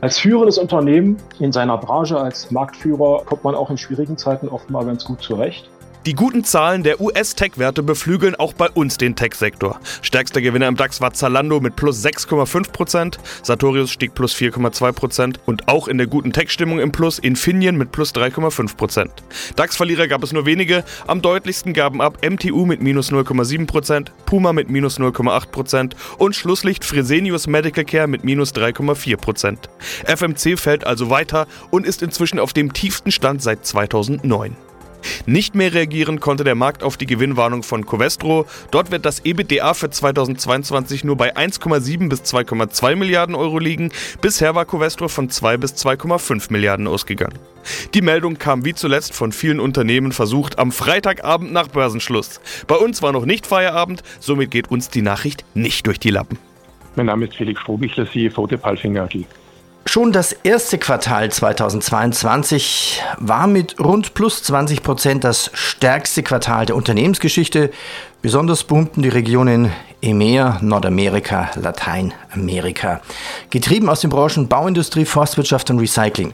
als 0.00 0.18
führendes 0.18 0.58
Unternehmen 0.58 1.16
in 1.38 1.52
seiner 1.52 1.78
Branche, 1.78 2.18
als 2.18 2.50
Marktführer, 2.50 3.22
kommt 3.24 3.44
man 3.44 3.54
auch 3.54 3.70
in 3.70 3.78
schwierigen 3.78 4.16
Zeiten 4.16 4.48
oft 4.48 4.70
mal 4.70 4.84
ganz 4.84 5.04
gut 5.04 5.22
zurecht. 5.22 5.68
Die 6.04 6.14
guten 6.14 6.42
Zahlen 6.42 6.82
der 6.82 7.00
US-Tech-Werte 7.00 7.84
beflügeln 7.84 8.34
auch 8.34 8.54
bei 8.54 8.68
uns 8.68 8.98
den 8.98 9.14
Tech-Sektor. 9.14 9.78
Stärkster 10.02 10.40
Gewinner 10.40 10.66
im 10.66 10.76
DAX 10.76 11.00
war 11.00 11.12
Zalando 11.12 11.60
mit 11.60 11.76
plus 11.76 12.04
6,5%, 12.04 13.18
Sartorius 13.44 13.92
stieg 13.92 14.12
plus 14.12 14.34
4,2% 14.34 15.36
und 15.46 15.68
auch 15.68 15.86
in 15.86 15.98
der 15.98 16.08
guten 16.08 16.32
Tech-Stimmung 16.32 16.80
im 16.80 16.90
Plus 16.90 17.20
Infineon 17.20 17.76
mit 17.76 17.92
plus 17.92 18.12
3,5%. 18.16 19.10
DAX-Verlierer 19.54 20.08
gab 20.08 20.24
es 20.24 20.32
nur 20.32 20.44
wenige, 20.44 20.82
am 21.06 21.22
deutlichsten 21.22 21.72
gaben 21.72 22.00
ab 22.00 22.18
MTU 22.28 22.66
mit 22.66 22.82
minus 22.82 23.12
0,7%, 23.12 24.08
Puma 24.26 24.52
mit 24.52 24.70
minus 24.70 24.98
0,8% 24.98 25.92
und 26.18 26.34
Schlusslicht 26.34 26.84
Fresenius 26.84 27.46
Medical 27.46 27.84
Care 27.84 28.08
mit 28.08 28.24
minus 28.24 28.52
3,4%. 28.56 29.56
FMC 30.04 30.58
fällt 30.58 30.84
also 30.84 31.10
weiter 31.10 31.46
und 31.70 31.86
ist 31.86 32.02
inzwischen 32.02 32.40
auf 32.40 32.52
dem 32.52 32.72
tiefsten 32.72 33.12
Stand 33.12 33.40
seit 33.40 33.64
2009. 33.64 34.56
Nicht 35.26 35.54
mehr 35.54 35.72
reagieren 35.74 36.20
konnte 36.20 36.44
der 36.44 36.54
Markt 36.54 36.82
auf 36.82 36.96
die 36.96 37.06
Gewinnwarnung 37.06 37.62
von 37.62 37.86
Covestro. 37.86 38.46
Dort 38.70 38.90
wird 38.90 39.04
das 39.04 39.24
EBITDA 39.24 39.74
für 39.74 39.90
2022 39.90 41.04
nur 41.04 41.16
bei 41.16 41.36
1,7 41.36 42.08
bis 42.08 42.22
2,2 42.22 42.96
Milliarden 42.96 43.34
Euro 43.34 43.58
liegen. 43.58 43.90
Bisher 44.20 44.54
war 44.54 44.64
Covestro 44.64 45.08
von 45.08 45.30
2 45.30 45.56
bis 45.56 45.74
2,5 45.74 46.52
Milliarden 46.52 46.86
ausgegangen. 46.86 47.38
Die 47.94 48.02
Meldung 48.02 48.38
kam 48.38 48.64
wie 48.64 48.74
zuletzt 48.74 49.14
von 49.14 49.32
vielen 49.32 49.60
Unternehmen 49.60 50.12
versucht 50.12 50.58
am 50.58 50.72
Freitagabend 50.72 51.52
nach 51.52 51.68
Börsenschluss. 51.68 52.40
Bei 52.66 52.76
uns 52.76 53.02
war 53.02 53.12
noch 53.12 53.24
nicht 53.24 53.46
Feierabend, 53.46 54.02
somit 54.20 54.50
geht 54.50 54.70
uns 54.70 54.88
die 54.88 55.02
Nachricht 55.02 55.44
nicht 55.54 55.86
durch 55.86 56.00
die 56.00 56.10
Lappen. 56.10 56.38
Mein 56.96 57.06
Name 57.06 57.26
ist 57.26 57.36
Felix 57.36 57.60
Strohbichler, 57.62 58.06
CFO 58.06 58.46
der 58.46 58.58
Palfinger 58.58 59.04
AG. 59.04 59.24
Schon 59.84 60.12
das 60.12 60.32
erste 60.32 60.78
Quartal 60.78 61.30
2022 61.30 63.02
war 63.18 63.46
mit 63.46 63.78
rund 63.80 64.14
plus 64.14 64.42
20 64.44 64.82
Prozent 64.82 65.24
das 65.24 65.50
stärkste 65.54 66.22
Quartal 66.22 66.66
der 66.66 66.76
Unternehmensgeschichte. 66.76 67.70
Besonders 68.22 68.62
boomten 68.64 69.02
die 69.02 69.08
Regionen 69.08 69.72
EMEA, 70.00 70.58
Nordamerika, 70.62 71.50
Lateinamerika. 71.56 73.00
Getrieben 73.50 73.88
aus 73.88 74.00
den 74.00 74.10
Branchen 74.10 74.48
Bauindustrie, 74.48 75.04
Forstwirtschaft 75.04 75.68
und 75.70 75.80
Recycling. 75.80 76.32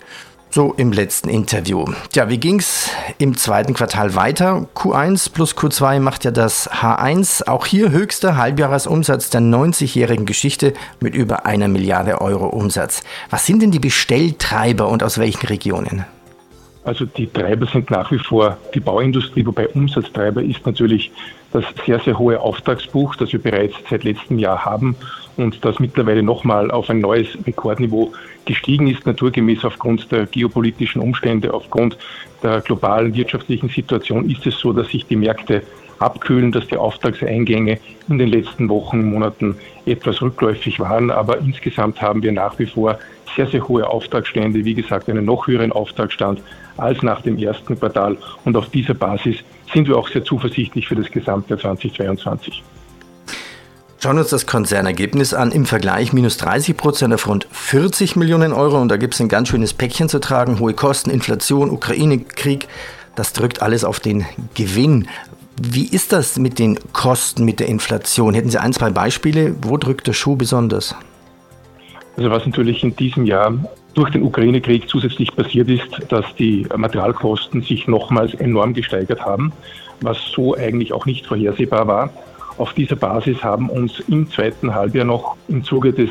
So 0.50 0.72
im 0.78 0.92
letzten 0.92 1.28
Interview. 1.28 1.84
Tja, 2.10 2.30
wie 2.30 2.38
ging's 2.38 2.90
im 3.18 3.36
zweiten 3.36 3.74
Quartal 3.74 4.14
weiter? 4.14 4.66
Q1 4.74 5.32
plus 5.32 5.54
Q2 5.54 6.00
macht 6.00 6.24
ja 6.24 6.30
das 6.30 6.70
H1. 6.70 7.46
Auch 7.46 7.66
hier 7.66 7.90
höchster 7.90 8.36
Halbjahresumsatz 8.38 9.28
der 9.28 9.42
90-jährigen 9.42 10.24
Geschichte 10.24 10.72
mit 11.00 11.14
über 11.14 11.44
einer 11.44 11.68
Milliarde 11.68 12.22
Euro 12.22 12.46
Umsatz. 12.46 13.02
Was 13.28 13.44
sind 13.44 13.60
denn 13.60 13.72
die 13.72 13.78
Bestelltreiber 13.78 14.88
und 14.88 15.02
aus 15.02 15.18
welchen 15.18 15.46
Regionen? 15.46 16.06
Also 16.84 17.04
die 17.04 17.26
Treiber 17.26 17.66
sind 17.66 17.90
nach 17.90 18.10
wie 18.10 18.18
vor 18.18 18.56
die 18.72 18.80
Bauindustrie, 18.80 19.44
wobei 19.44 19.68
Umsatztreiber 19.68 20.42
ist 20.42 20.64
natürlich 20.64 21.12
das 21.52 21.64
sehr, 21.86 21.98
sehr 22.00 22.18
hohe 22.18 22.40
Auftragsbuch, 22.40 23.16
das 23.16 23.32
wir 23.32 23.42
bereits 23.42 23.74
seit 23.88 24.04
letztem 24.04 24.38
Jahr 24.38 24.64
haben 24.64 24.96
und 25.36 25.64
das 25.64 25.78
mittlerweile 25.78 26.22
nochmal 26.22 26.70
auf 26.70 26.90
ein 26.90 27.00
neues 27.00 27.28
Rekordniveau 27.46 28.12
gestiegen 28.44 28.88
ist, 28.88 29.06
naturgemäß 29.06 29.64
aufgrund 29.64 30.10
der 30.12 30.26
geopolitischen 30.26 31.00
Umstände, 31.00 31.54
aufgrund 31.54 31.96
der 32.42 32.60
globalen 32.60 33.14
wirtschaftlichen 33.14 33.68
Situation 33.68 34.28
ist 34.28 34.46
es 34.46 34.58
so, 34.58 34.72
dass 34.72 34.88
sich 34.88 35.06
die 35.06 35.16
Märkte 35.16 35.62
abkühlen, 35.98 36.52
dass 36.52 36.66
die 36.66 36.76
Auftragseingänge 36.76 37.78
in 38.08 38.18
den 38.18 38.28
letzten 38.28 38.68
Wochen, 38.68 39.10
Monaten 39.10 39.56
etwas 39.86 40.22
rückläufig 40.22 40.78
waren. 40.80 41.10
Aber 41.10 41.38
insgesamt 41.38 42.00
haben 42.00 42.22
wir 42.22 42.32
nach 42.32 42.58
wie 42.58 42.66
vor 42.66 42.98
sehr, 43.36 43.46
sehr 43.46 43.66
hohe 43.66 43.86
Auftragsstände, 43.86 44.64
wie 44.64 44.74
gesagt, 44.74 45.08
einen 45.08 45.24
noch 45.24 45.46
höheren 45.46 45.72
Auftragsstand 45.72 46.40
als 46.76 47.02
nach 47.02 47.22
dem 47.22 47.38
ersten 47.38 47.78
Quartal. 47.78 48.16
Und 48.44 48.56
auf 48.56 48.68
dieser 48.70 48.94
Basis 48.94 49.38
sind 49.72 49.88
wir 49.88 49.96
auch 49.96 50.08
sehr 50.08 50.24
zuversichtlich 50.24 50.88
für 50.88 50.96
das 50.96 51.10
Gesamtjahr 51.10 51.58
2022. 51.58 52.62
Schauen 54.00 54.14
wir 54.14 54.20
uns 54.20 54.30
das 54.30 54.46
Konzernergebnis 54.46 55.34
an. 55.34 55.50
Im 55.50 55.66
Vergleich 55.66 56.12
minus 56.12 56.36
30 56.36 56.76
Prozent 56.76 57.12
auf 57.12 57.26
rund 57.26 57.48
40 57.50 58.14
Millionen 58.14 58.52
Euro. 58.52 58.80
Und 58.80 58.88
da 58.90 58.96
gibt 58.96 59.14
es 59.14 59.20
ein 59.20 59.28
ganz 59.28 59.48
schönes 59.48 59.74
Päckchen 59.74 60.08
zu 60.08 60.20
tragen. 60.20 60.60
Hohe 60.60 60.72
Kosten, 60.72 61.10
Inflation, 61.10 61.68
Ukraine-Krieg. 61.70 62.68
Das 63.16 63.32
drückt 63.32 63.60
alles 63.60 63.82
auf 63.82 63.98
den 63.98 64.24
Gewinn. 64.54 65.08
Wie 65.60 65.88
ist 65.88 66.12
das 66.12 66.38
mit 66.38 66.60
den 66.60 66.78
Kosten, 66.92 67.44
mit 67.44 67.58
der 67.58 67.66
Inflation? 67.66 68.34
Hätten 68.34 68.50
Sie 68.50 68.60
ein, 68.60 68.72
zwei 68.72 68.90
Beispiele? 68.90 69.56
Wo 69.62 69.76
drückt 69.76 70.06
der 70.06 70.12
Schuh 70.12 70.36
besonders? 70.36 70.94
Also 72.16 72.30
was 72.30 72.46
natürlich 72.46 72.84
in 72.84 72.94
diesem 72.94 73.26
Jahr 73.26 73.52
durch 73.98 74.10
den 74.10 74.22
Ukraine-Krieg 74.22 74.88
zusätzlich 74.88 75.34
passiert 75.34 75.68
ist, 75.68 75.88
dass 76.08 76.24
die 76.36 76.64
Materialkosten 76.76 77.62
sich 77.62 77.88
nochmals 77.88 78.32
enorm 78.34 78.72
gesteigert 78.72 79.20
haben, 79.22 79.52
was 80.02 80.18
so 80.30 80.54
eigentlich 80.54 80.92
auch 80.92 81.04
nicht 81.04 81.26
vorhersehbar 81.26 81.88
war. 81.88 82.10
Auf 82.58 82.72
dieser 82.72 82.96
Basis 82.96 83.42
haben 83.44 83.70
uns 83.70 84.00
im 84.08 84.28
zweiten 84.30 84.74
Halbjahr 84.74 85.04
noch 85.04 85.36
im 85.46 85.62
Zuge 85.62 85.92
des 85.92 86.10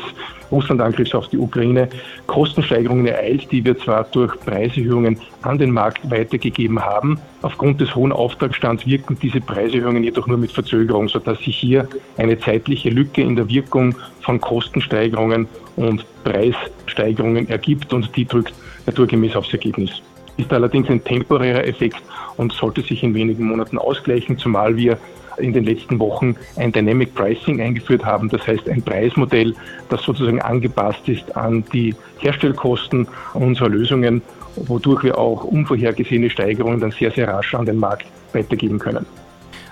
Russland-Angriffs 0.50 1.14
auf 1.14 1.28
die 1.28 1.36
Ukraine 1.36 1.90
Kostensteigerungen 2.26 3.06
ereilt, 3.06 3.52
die 3.52 3.62
wir 3.62 3.78
zwar 3.78 4.04
durch 4.04 4.34
Preiserhöhungen 4.40 5.20
an 5.42 5.58
den 5.58 5.70
Markt 5.70 6.10
weitergegeben 6.10 6.80
haben. 6.80 7.20
Aufgrund 7.42 7.82
des 7.82 7.94
hohen 7.94 8.12
Auftragsstands 8.12 8.86
wirken 8.86 9.18
diese 9.20 9.42
Preiserhöhungen 9.42 10.02
jedoch 10.02 10.26
nur 10.26 10.38
mit 10.38 10.50
Verzögerung, 10.50 11.08
sodass 11.08 11.38
sich 11.40 11.56
hier 11.56 11.86
eine 12.16 12.38
zeitliche 12.38 12.88
Lücke 12.88 13.20
in 13.20 13.36
der 13.36 13.46
Wirkung 13.50 13.94
von 14.22 14.40
Kostensteigerungen 14.40 15.46
und 15.76 16.06
Preissteigerungen 16.24 17.46
ergibt 17.50 17.92
und 17.92 18.16
die 18.16 18.24
drückt 18.24 18.54
naturgemäß 18.86 19.36
aufs 19.36 19.52
Ergebnis. 19.52 20.02
Ist 20.38 20.52
allerdings 20.52 20.88
ein 20.88 21.04
temporärer 21.04 21.66
Effekt 21.66 22.02
und 22.38 22.52
sollte 22.52 22.80
sich 22.80 23.02
in 23.02 23.12
wenigen 23.12 23.44
Monaten 23.44 23.76
ausgleichen, 23.76 24.38
zumal 24.38 24.76
wir 24.76 24.96
in 25.38 25.52
den 25.52 25.64
letzten 25.64 25.98
Wochen 25.98 26.36
ein 26.56 26.72
Dynamic 26.72 27.14
Pricing 27.14 27.60
eingeführt 27.60 28.04
haben. 28.04 28.28
Das 28.28 28.46
heißt 28.46 28.68
ein 28.68 28.82
Preismodell, 28.82 29.54
das 29.88 30.02
sozusagen 30.02 30.40
angepasst 30.40 31.08
ist 31.08 31.36
an 31.36 31.64
die 31.72 31.94
Herstellkosten 32.18 33.06
unserer 33.34 33.68
Lösungen, 33.68 34.22
wodurch 34.56 35.04
wir 35.04 35.18
auch 35.18 35.44
unvorhergesehene 35.44 36.30
Steigerungen 36.30 36.80
dann 36.80 36.90
sehr, 36.92 37.10
sehr 37.10 37.28
rasch 37.28 37.54
an 37.54 37.66
den 37.66 37.78
Markt 37.78 38.06
weitergeben 38.32 38.78
können. 38.78 39.06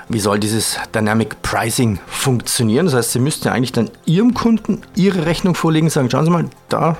Wie 0.08 0.20
soll 0.20 0.38
dieses 0.38 0.78
Dynamic 0.94 1.42
Pricing 1.42 1.98
funktionieren? 2.06 2.86
Das 2.86 2.94
heißt, 2.94 3.12
Sie 3.12 3.18
müssten 3.18 3.48
ja 3.48 3.54
eigentlich 3.54 3.72
dann 3.72 3.90
Ihrem 4.04 4.34
Kunden 4.34 4.82
Ihre 4.94 5.26
Rechnung 5.26 5.56
vorlegen 5.56 5.86
und 5.86 5.90
sagen, 5.90 6.08
schauen 6.10 6.24
Sie 6.24 6.30
mal, 6.30 6.44
da 6.68 6.96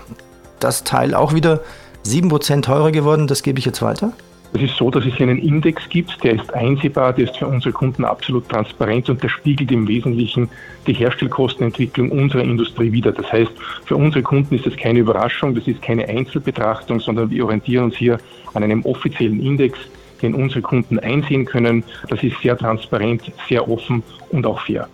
das 0.59 0.83
Teil 0.83 1.15
auch 1.15 1.33
wieder 1.33 1.61
7% 2.05 2.63
teurer 2.63 2.91
geworden, 2.91 3.29
das 3.29 3.43
gebe 3.43 3.61
ich 3.61 3.65
jetzt 3.65 3.83
weiter? 3.83 4.13
Es 4.53 4.63
ist 4.63 4.77
so, 4.77 4.91
dass 4.91 5.05
es 5.05 5.15
hier 5.15 5.29
einen 5.29 5.39
Index 5.39 5.89
gibt, 5.89 6.23
der 6.25 6.35
ist 6.35 6.55
einsehbar, 6.55 7.13
der 7.13 7.25
ist 7.25 7.37
für 7.37 7.47
unsere 7.47 7.73
Kunden 7.73 8.05
absolut 8.05 8.49
transparent 8.49 9.11
und 9.11 9.23
der 9.23 9.29
spiegelt 9.29 9.71
im 9.71 9.87
Wesentlichen 9.87 10.49
die 10.87 10.95
Herstellkostenentwicklung 10.95 12.11
unserer 12.11 12.43
Industrie 12.43 12.91
wider. 12.93 13.13
Das 13.13 13.31
heißt, 13.31 13.53
für 13.85 13.97
unsere 13.97 14.23
Kunden 14.23 14.55
ist 14.55 14.65
das 14.65 14.77
keine 14.77 15.01
Überraschung, 15.01 15.55
das 15.55 15.67
ist 15.67 15.83
keine 15.83 16.09
Einzelbetrachtung, 16.09 17.01
sondern 17.01 17.31
wir 17.31 17.45
orientieren 17.45 17.85
uns 17.85 17.97
hier 17.97 18.19
an 18.55 18.63
einem 18.63 18.83
offiziellen 18.85 19.41
Index, 19.41 19.79
den 20.23 20.35
unsere 20.35 20.63
Kunden 20.63 20.99
einsehen 20.99 21.45
können. 21.45 21.85
Das 22.09 22.23
ist 22.23 22.41
sehr 22.41 22.57
transparent, 22.57 23.31
sehr 23.49 23.69
offen 23.69 24.03
und 24.31 24.47
auch 24.47 24.61
fair. 24.61 24.89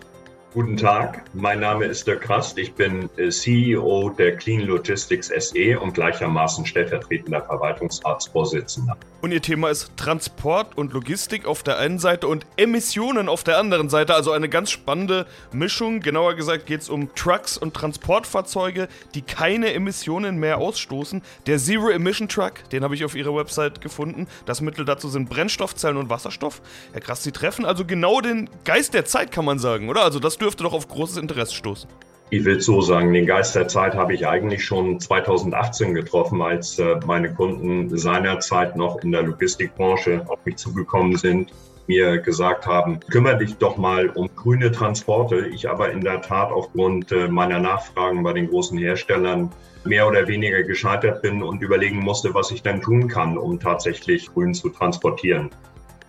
Guten 0.53 0.77
Tag, 0.77 1.23
mein 1.33 1.61
Name 1.61 1.85
ist 1.85 2.05
Dirk 2.05 2.21
Krast. 2.21 2.59
Ich 2.59 2.75
bin 2.75 3.09
äh, 3.17 3.29
CEO 3.29 4.09
der 4.11 4.35
Clean 4.35 4.61
Logistics 4.61 5.31
SE 5.35 5.79
und 5.79 5.95
gleichermaßen 5.95 6.63
stellvertretender 6.67 7.41
Verwaltungsratsvorsitzender. 7.41 8.95
Und 9.23 9.31
Ihr 9.31 9.41
Thema 9.41 9.69
ist 9.69 9.89
Transport 9.97 10.77
und 10.77 10.93
Logistik 10.93 11.47
auf 11.47 11.63
der 11.63 11.79
einen 11.79 11.97
Seite 11.97 12.27
und 12.27 12.45
Emissionen 12.57 13.29
auf 13.29 13.43
der 13.43 13.57
anderen 13.57 13.89
Seite. 13.89 14.13
Also 14.13 14.31
eine 14.31 14.49
ganz 14.49 14.69
spannende 14.69 15.25
Mischung. 15.51 16.01
Genauer 16.01 16.35
gesagt 16.35 16.67
geht 16.67 16.81
es 16.81 16.89
um 16.89 17.15
Trucks 17.15 17.57
und 17.57 17.73
Transportfahrzeuge, 17.73 18.89
die 19.15 19.21
keine 19.23 19.73
Emissionen 19.73 20.37
mehr 20.37 20.59
ausstoßen. 20.59 21.23
Der 21.47 21.57
Zero 21.57 21.89
Emission 21.89 22.27
Truck, 22.27 22.69
den 22.71 22.83
habe 22.83 22.93
ich 22.93 23.05
auf 23.05 23.15
Ihrer 23.15 23.33
Website 23.33 23.81
gefunden. 23.81 24.27
Das 24.45 24.61
Mittel 24.61 24.85
dazu 24.85 25.07
sind 25.07 25.29
Brennstoffzellen 25.29 25.97
und 25.97 26.09
Wasserstoff. 26.09 26.61
Herr 26.91 27.01
Krast, 27.01 27.23
Sie 27.23 27.31
treffen 27.31 27.65
also 27.65 27.85
genau 27.85 28.19
den 28.19 28.49
Geist 28.65 28.93
der 28.93 29.05
Zeit, 29.05 29.31
kann 29.31 29.45
man 29.45 29.57
sagen, 29.57 29.89
oder? 29.89 30.03
Also 30.03 30.19
das 30.19 30.37
dürfte 30.43 30.63
doch 30.63 30.73
auf 30.73 30.87
großes 30.87 31.17
Interesse 31.17 31.55
stoßen. 31.55 31.89
Ich 32.29 32.45
will 32.45 32.59
so 32.61 32.81
sagen, 32.81 33.13
den 33.13 33.25
Geist 33.25 33.55
der 33.55 33.67
Zeit 33.67 33.93
habe 33.93 34.13
ich 34.13 34.27
eigentlich 34.27 34.65
schon 34.65 34.99
2018 34.99 35.93
getroffen, 35.93 36.41
als 36.41 36.79
äh, 36.79 36.99
meine 37.05 37.33
Kunden 37.33 37.95
seinerzeit 37.95 38.75
noch 38.75 38.97
in 39.03 39.11
der 39.11 39.23
Logistikbranche 39.23 40.25
auf 40.27 40.43
mich 40.45 40.55
zugekommen 40.55 41.15
sind, 41.15 41.53
mir 41.85 42.17
gesagt 42.17 42.65
haben, 42.65 42.99
kümmere 43.01 43.37
dich 43.37 43.55
doch 43.57 43.77
mal 43.77 44.09
um 44.09 44.29
grüne 44.35 44.71
Transporte. 44.71 45.47
Ich 45.47 45.69
aber 45.69 45.91
in 45.91 46.01
der 46.01 46.21
Tat 46.21 46.51
aufgrund 46.51 47.11
äh, 47.11 47.27
meiner 47.27 47.59
Nachfragen 47.59 48.23
bei 48.23 48.33
den 48.33 48.49
großen 48.49 48.77
Herstellern 48.77 49.51
mehr 49.83 50.07
oder 50.07 50.27
weniger 50.27 50.63
gescheitert 50.63 51.21
bin 51.21 51.43
und 51.43 51.61
überlegen 51.61 51.99
musste, 51.99 52.33
was 52.33 52.51
ich 52.51 52.63
denn 52.63 52.81
tun 52.81 53.09
kann, 53.09 53.37
um 53.37 53.59
tatsächlich 53.59 54.33
grün 54.33 54.53
zu 54.53 54.69
transportieren 54.69 55.51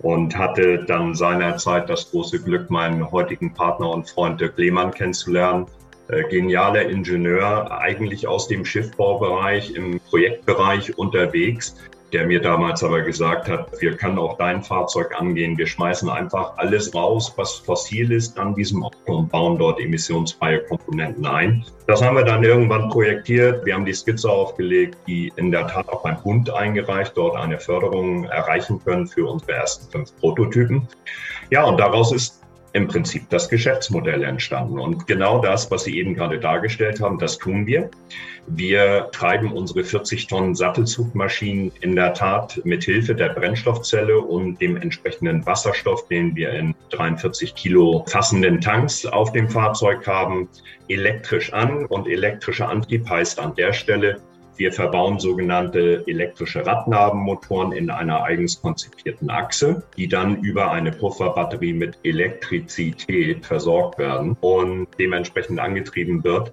und 0.05 0.37
hatte 0.37 0.85
dann 0.85 1.15
seinerzeit 1.15 1.89
das 1.89 2.11
große 2.11 2.43
Glück, 2.43 2.69
meinen 2.69 3.11
heutigen 3.11 3.55
Partner 3.55 3.89
und 3.89 4.11
Freund 4.11 4.39
Dirk 4.39 4.59
Lehmann 4.59 4.93
kennenzulernen. 4.93 5.65
Äh, 6.09 6.25
genialer 6.25 6.83
Ingenieur, 6.83 7.81
eigentlich 7.81 8.29
aus 8.29 8.47
dem 8.47 8.67
Schiffbaubereich, 8.67 9.75
im 9.75 9.99
Projektbereich 10.11 10.99
unterwegs, 10.99 11.77
der 12.15 12.27
mir 12.27 12.41
damals 12.41 12.85
aber 12.85 13.03
gesagt 13.03 13.49
hat, 13.49 13.73
wir 13.81 13.97
können 13.97 14.21
auch 14.21 14.37
dein 14.37 14.63
Fahrzeug 14.63 15.21
angehen. 15.21 15.59
Wir 15.59 15.67
schmeißen 15.67 16.09
einfach 16.09 16.57
alles 16.57 16.95
raus, 16.95 17.35
was 17.37 17.55
fossil 17.55 18.13
ist 18.13 18.39
an 18.39 18.55
diesem 18.55 18.85
Auto 18.85 19.17
und 19.17 19.31
bauen 19.31 19.59
dort 19.59 19.81
emissionsfreie 19.81 20.61
Komponenten 20.61 21.27
ein. 21.27 21.65
Das 21.89 22.01
haben 22.01 22.17
wir 22.17 22.25
dann 22.25 22.45
irgendwann 22.45 22.89
projektiert. 22.89 23.67
Wir 23.67 23.75
haben 23.75 23.85
die 23.85 23.93
Skizze 23.93 24.31
aufgelegt, 24.31 24.97
die 25.09 25.33
in 25.35 25.51
der 25.51 25.67
Tat 25.67 25.89
auch 25.89 26.05
beim 26.05 26.23
Bund 26.23 26.49
eingereicht, 26.51 27.17
dort 27.17 27.35
eine 27.37 27.59
Förderung 27.59 28.27
erreichen 28.27 28.81
können 28.85 29.09
für 29.09 29.27
unsere 29.27 29.55
ersten 29.55 29.91
fünf 29.91 30.17
Prototypen. 30.21 30.87
Ja, 31.51 31.65
und 31.65 31.81
daraus 31.81 32.13
ist 32.13 32.44
im 32.75 32.89
Prinzip 32.89 33.31
das 33.31 33.49
Geschäftsmodell 33.49 34.25
entstanden. 34.25 34.81
Und 34.81 35.07
genau 35.07 35.41
das, 35.41 35.71
was 35.71 35.85
Sie 35.85 35.97
eben 35.97 36.15
gerade 36.15 36.41
dargestellt 36.41 37.01
haben, 37.01 37.19
das 37.19 37.39
tun 37.39 37.67
wir. 37.67 37.89
Wir 38.49 39.09
treiben 39.13 39.53
unsere 39.53 39.85
40 39.85 40.27
Tonnen 40.27 40.55
Sattelzugmaschinen 40.57 41.73
in 41.81 41.95
der 41.95 42.13
Tat 42.15 42.61
mit 42.65 42.85
Hilfe 42.85 43.15
der 43.15 43.31
Brennstoffzelle 43.31 44.19
und 44.19 44.61
dem 44.61 44.77
entsprechenden 44.77 45.47
Wasserstoff, 45.47 46.09
den 46.09 46.35
wir 46.35 46.51
in 46.51 46.75
43 46.91 47.55
Kilo 47.55 48.05
fassenden 48.09 48.61
Tanks 48.61 49.07
auf 49.07 49.33
dem 49.33 49.49
Fahrzeug 49.49 50.07
haben, 50.07 50.49
elektrisch 50.89 51.53
an. 51.53 51.87
Und 51.87 52.09
elektrischer 52.09 52.69
Antrieb 52.69 53.09
heißt 53.09 53.39
an 53.39 53.55
der 53.55 53.73
Stelle, 53.73 54.21
wir 54.57 54.73
verbauen 54.73 55.19
sogenannte 55.19 56.05
elektrische 56.07 56.65
Radnabenmotoren 56.67 57.73
in 57.73 57.91
einer 57.91 58.23
eigens 58.23 58.61
konzipierten 58.61 59.31
Achse, 59.31 59.83
die 59.97 60.09
dann 60.09 60.37
über 60.43 60.71
eine 60.71 60.93
Pufferbatterie 60.93 61.73
mit 61.73 61.99
Elektrizität 62.03 63.45
versorgt 63.45 63.99
werden 63.99 64.37
und 64.41 64.87
dementsprechend 64.99 65.61
angetrieben 65.61 66.25
wird. 66.25 66.53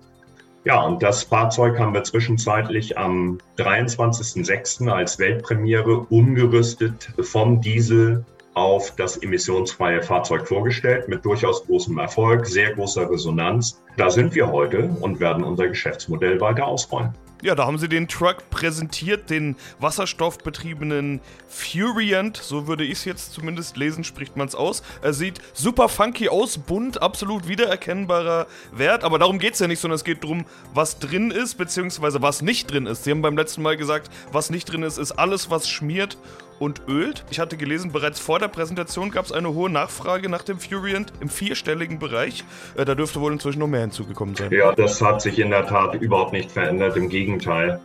Ja, 0.64 0.82
und 0.84 1.02
das 1.02 1.24
Fahrzeug 1.24 1.80
haben 1.80 1.94
wir 1.94 2.04
zwischenzeitlich 2.04 2.98
am 2.98 3.40
23.06. 3.58 4.90
als 4.90 5.18
Weltpremiere 5.18 6.06
umgerüstet 6.10 7.10
vom 7.20 7.62
Diesel 7.62 8.24
auf 8.54 8.96
das 8.96 9.18
emissionsfreie 9.18 10.04
Fahrzeug 10.04 10.48
vorgestellt, 10.48 11.08
mit 11.08 11.26
durchaus 11.26 11.66
großem 11.66 11.98
Erfolg, 11.98 12.46
sehr 12.46 12.74
großer 12.74 13.10
Resonanz. 13.10 13.82
Da 13.98 14.10
sind 14.10 14.36
wir 14.36 14.52
heute 14.52 14.96
und 15.00 15.20
werden 15.20 15.44
unser 15.44 15.68
Geschäftsmodell 15.68 16.40
weiter 16.42 16.68
ausrollen. 16.68 17.14
Ja, 17.42 17.56
da 17.56 17.66
haben 17.66 17.80
sie 17.80 17.90
den 17.90 18.08
Truck 18.08 18.50
präsentiert, 18.52 19.30
den 19.30 19.56
wasserstoffbetriebenen 19.80 21.22
Furiant, 21.48 22.38
so 22.38 22.68
würde 22.68 22.84
ich 22.84 22.92
es 22.92 23.06
jetzt 23.06 23.34
zumindest 23.34 23.78
lesen, 23.78 24.04
spricht 24.04 24.38
man 24.38 24.48
es 24.48 24.54
aus. 24.54 24.84
Er 25.02 25.14
sieht 25.14 25.42
super 25.54 25.90
funky 25.90 26.30
aus, 26.30 26.60
bunt, 26.60 27.02
absolut 27.02 27.48
wiedererkennbarer 27.48 28.46
Wert, 28.72 29.04
aber 29.04 29.18
darum 29.18 29.40
geht 29.40 29.54
es 29.54 29.60
ja 29.60 29.68
nicht, 29.68 29.80
sondern 29.80 29.96
es 29.96 30.04
geht 30.04 30.24
darum, 30.24 30.46
was 30.74 31.00
drin 31.00 31.32
ist, 31.32 31.58
beziehungsweise 31.58 32.22
was 32.22 32.44
nicht 32.44 32.72
drin 32.72 32.86
ist. 32.86 33.06
Sie 33.06 33.12
haben 33.12 33.24
beim 33.24 33.38
letzten 33.38 33.64
Mal 33.64 33.76
gesagt, 33.76 34.12
was 34.32 34.52
nicht 34.52 34.66
drin 34.66 34.84
ist, 34.84 34.98
ist 35.00 35.14
alles, 35.14 35.50
was 35.50 35.68
schmiert 35.68 36.18
und 36.62 36.84
ölt. 36.88 37.26
Ich 37.32 37.40
hatte 37.40 37.58
gelesen, 37.58 37.92
bereits 37.92 38.20
vor 38.20 38.38
der 38.38 38.48
Präsentation 38.48 39.10
gab 39.10 39.26
es 39.26 39.32
eine 39.32 39.52
hohe 39.52 39.70
Nachfrage 39.70 40.30
nach 40.30 40.44
dem 40.44 40.60
Furiant 40.60 41.12
im 41.20 41.28
vierstelligen 41.28 41.98
Bereich. 41.98 42.44
Äh, 42.76 42.86
da 42.86 42.94
dürfte 42.94 43.20
wohl 43.20 43.34
inzwischen 43.34 43.58
noch 43.60 43.68
mehr 43.68 43.82
hinzugekommen 43.82 44.36
sein. 44.36 44.52
Ja, 44.52 44.72
das 44.72 45.02
hat 45.02 45.24
sich 45.24 45.40
in 45.40 45.50
der 45.50 45.66
Tat 45.66 45.96
überhaupt 45.96 46.34
nicht 46.34 46.52
verändert. 46.52 46.96
Im 46.96 47.10
Gegenteil. 47.10 47.31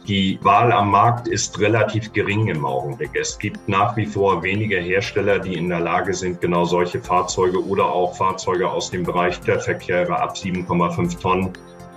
Die 0.07 0.39
Wahl 0.43 0.73
am 0.73 0.91
Markt 0.91 1.29
ist 1.29 1.59
relativ 1.61 2.13
gering 2.13 2.49
im 2.49 2.65
Augenblick. 2.65 3.11
Es 3.15 3.39
gibt 3.39 3.69
nach 3.69 3.97
wie 3.97 4.07
vor 4.07 4.43
weniger 4.43 4.81
Hersteller, 4.81 5.39
die 5.39 5.55
in 5.55 5.69
der 5.69 5.81
Lage 5.81 6.15
sind, 6.15 6.41
genau 6.41 6.65
solche 6.65 7.01
Fahrzeuge 7.01 7.65
oder 7.65 7.87
auch 7.87 8.17
Fahrzeuge 8.17 8.69
aus 8.69 8.91
dem 8.91 9.05
Bereich 9.05 9.41
der 9.41 9.61
Verkehre 9.61 10.19
ab 10.19 10.35
7,5 10.37 11.21
Tonnen 11.21 11.53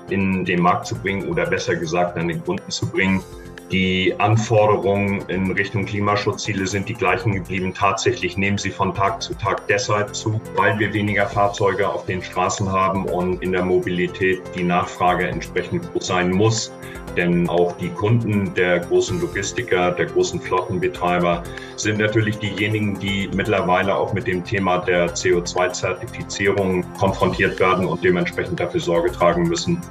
in 0.10 0.46
den 0.46 0.62
Markt 0.62 0.88
zu 0.88 0.96
bringen 0.96 1.28
oder 1.28 1.46
besser 1.46 1.76
gesagt 1.76 2.18
an 2.18 2.28
den 2.28 2.44
Kunden 2.44 2.70
zu 2.70 2.88
bringen. 2.90 3.24
Die 3.72 4.16
Anforderungen 4.18 5.22
in 5.28 5.52
Richtung 5.52 5.86
Klimaschutzziele 5.86 6.66
sind 6.66 6.90
die 6.90 6.96
gleichen 6.96 7.34
geblieben. 7.34 7.72
Tatsächlich 7.72 8.36
nehmen 8.36 8.58
sie 8.58 8.72
von 8.72 8.96
Tag 8.96 9.22
zu 9.22 9.36
Tag 9.36 9.68
deshalb 9.68 10.16
zu, 10.16 10.42
weil 10.56 10.80
wir 10.80 10.92
weniger 10.92 11.28
Fahrzeuge 11.28 11.88
auf 11.88 12.08
den 12.08 12.24
Straßen 12.24 12.72
haben 12.72 13.06
und 13.06 13.44
in 13.44 13.52
der 13.52 13.64
Mobilität 13.64 14.42
die 14.56 14.64
Nachfrage 14.64 15.28
entsprechend 15.28 15.92
groß 15.92 16.08
sein 16.08 16.32
muss. 16.32 16.74
Denn 17.18 17.50
auch 17.50 17.74
die 17.78 17.90
Kunden 17.90 18.54
der 18.54 18.80
großen 18.80 19.20
Logistiker, 19.20 19.92
der 19.92 20.06
großen 20.08 20.40
Flottenbetreiber 20.40 21.44
sind 21.76 22.00
natürlich 22.00 22.38
diejenigen, 22.38 23.00
die 23.00 23.30
mittlerweile 23.34 23.96
auch 23.96 24.14
mit 24.14 24.28
dem 24.28 24.44
Thema 24.44 24.80
der 24.80 25.14
CO2-Zertifizierung 25.14 26.86
konfrontiert 26.98 27.60
werden 27.60 27.86
und 27.86 28.04
dementsprechend 28.04 28.60
dafür 28.60 28.80
Sorge 28.80 29.12
tragen 29.12 29.44
müssen, 29.48 29.82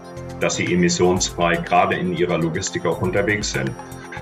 dass 0.41 0.57
sie 0.57 0.73
emissionsfrei 0.73 1.57
gerade 1.57 1.97
in 1.97 2.17
ihrer 2.17 2.39
Logistik 2.39 2.87
auch 2.87 3.03
unterwegs 3.03 3.53
sind. 3.53 3.73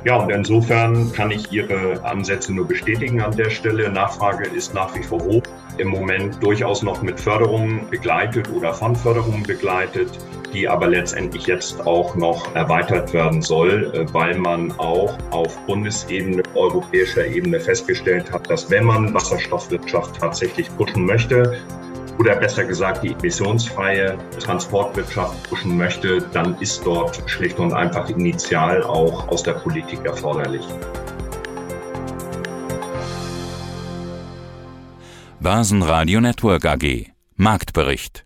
Ja, 0.04 0.16
und 0.16 0.30
insofern 0.30 1.12
kann 1.12 1.32
ich 1.32 1.50
Ihre 1.50 2.00
Ansätze 2.04 2.54
nur 2.54 2.68
bestätigen 2.68 3.20
an 3.20 3.36
der 3.36 3.50
Stelle. 3.50 3.90
Nachfrage 3.90 4.46
ist 4.48 4.72
nach 4.72 4.94
wie 4.94 5.02
vor 5.02 5.20
hoch. 5.20 5.42
Im 5.78 5.88
Moment 5.88 6.40
durchaus 6.40 6.84
noch 6.84 7.02
mit 7.02 7.18
Förderungen 7.18 7.90
begleitet 7.90 8.48
oder 8.50 8.72
von 8.72 8.94
Förderungen 8.94 9.42
begleitet, 9.42 10.10
die 10.52 10.68
aber 10.68 10.88
letztendlich 10.88 11.46
jetzt 11.46 11.86
auch 11.86 12.14
noch 12.16 12.54
erweitert 12.54 13.12
werden 13.12 13.42
soll, 13.42 13.92
äh, 13.94 14.12
weil 14.12 14.36
man 14.38 14.72
auch 14.78 15.16
auf 15.30 15.58
Bundesebene, 15.66 16.42
europäischer 16.54 17.26
Ebene 17.26 17.60
festgestellt 17.60 18.30
hat, 18.32 18.50
dass 18.50 18.70
wenn 18.70 18.84
man 18.84 19.12
Wasserstoffwirtschaft 19.14 20.20
tatsächlich 20.20 20.74
pushen 20.76 21.06
möchte, 21.06 21.56
oder 22.18 22.36
besser 22.36 22.64
gesagt 22.64 23.04
die 23.04 23.12
emissionsfreie 23.12 24.16
Transportwirtschaft 24.40 25.48
pushen 25.48 25.76
möchte, 25.76 26.22
dann 26.32 26.56
ist 26.60 26.84
dort 26.84 27.22
schlicht 27.26 27.58
und 27.58 27.72
einfach 27.72 28.08
initial 28.08 28.82
auch 28.82 29.28
aus 29.28 29.42
der 29.42 29.52
Politik 29.52 30.04
erforderlich. 30.04 30.64
Börsenradio 35.40 36.20
Network 36.20 36.64
AG 36.64 37.12
Marktbericht 37.36 38.25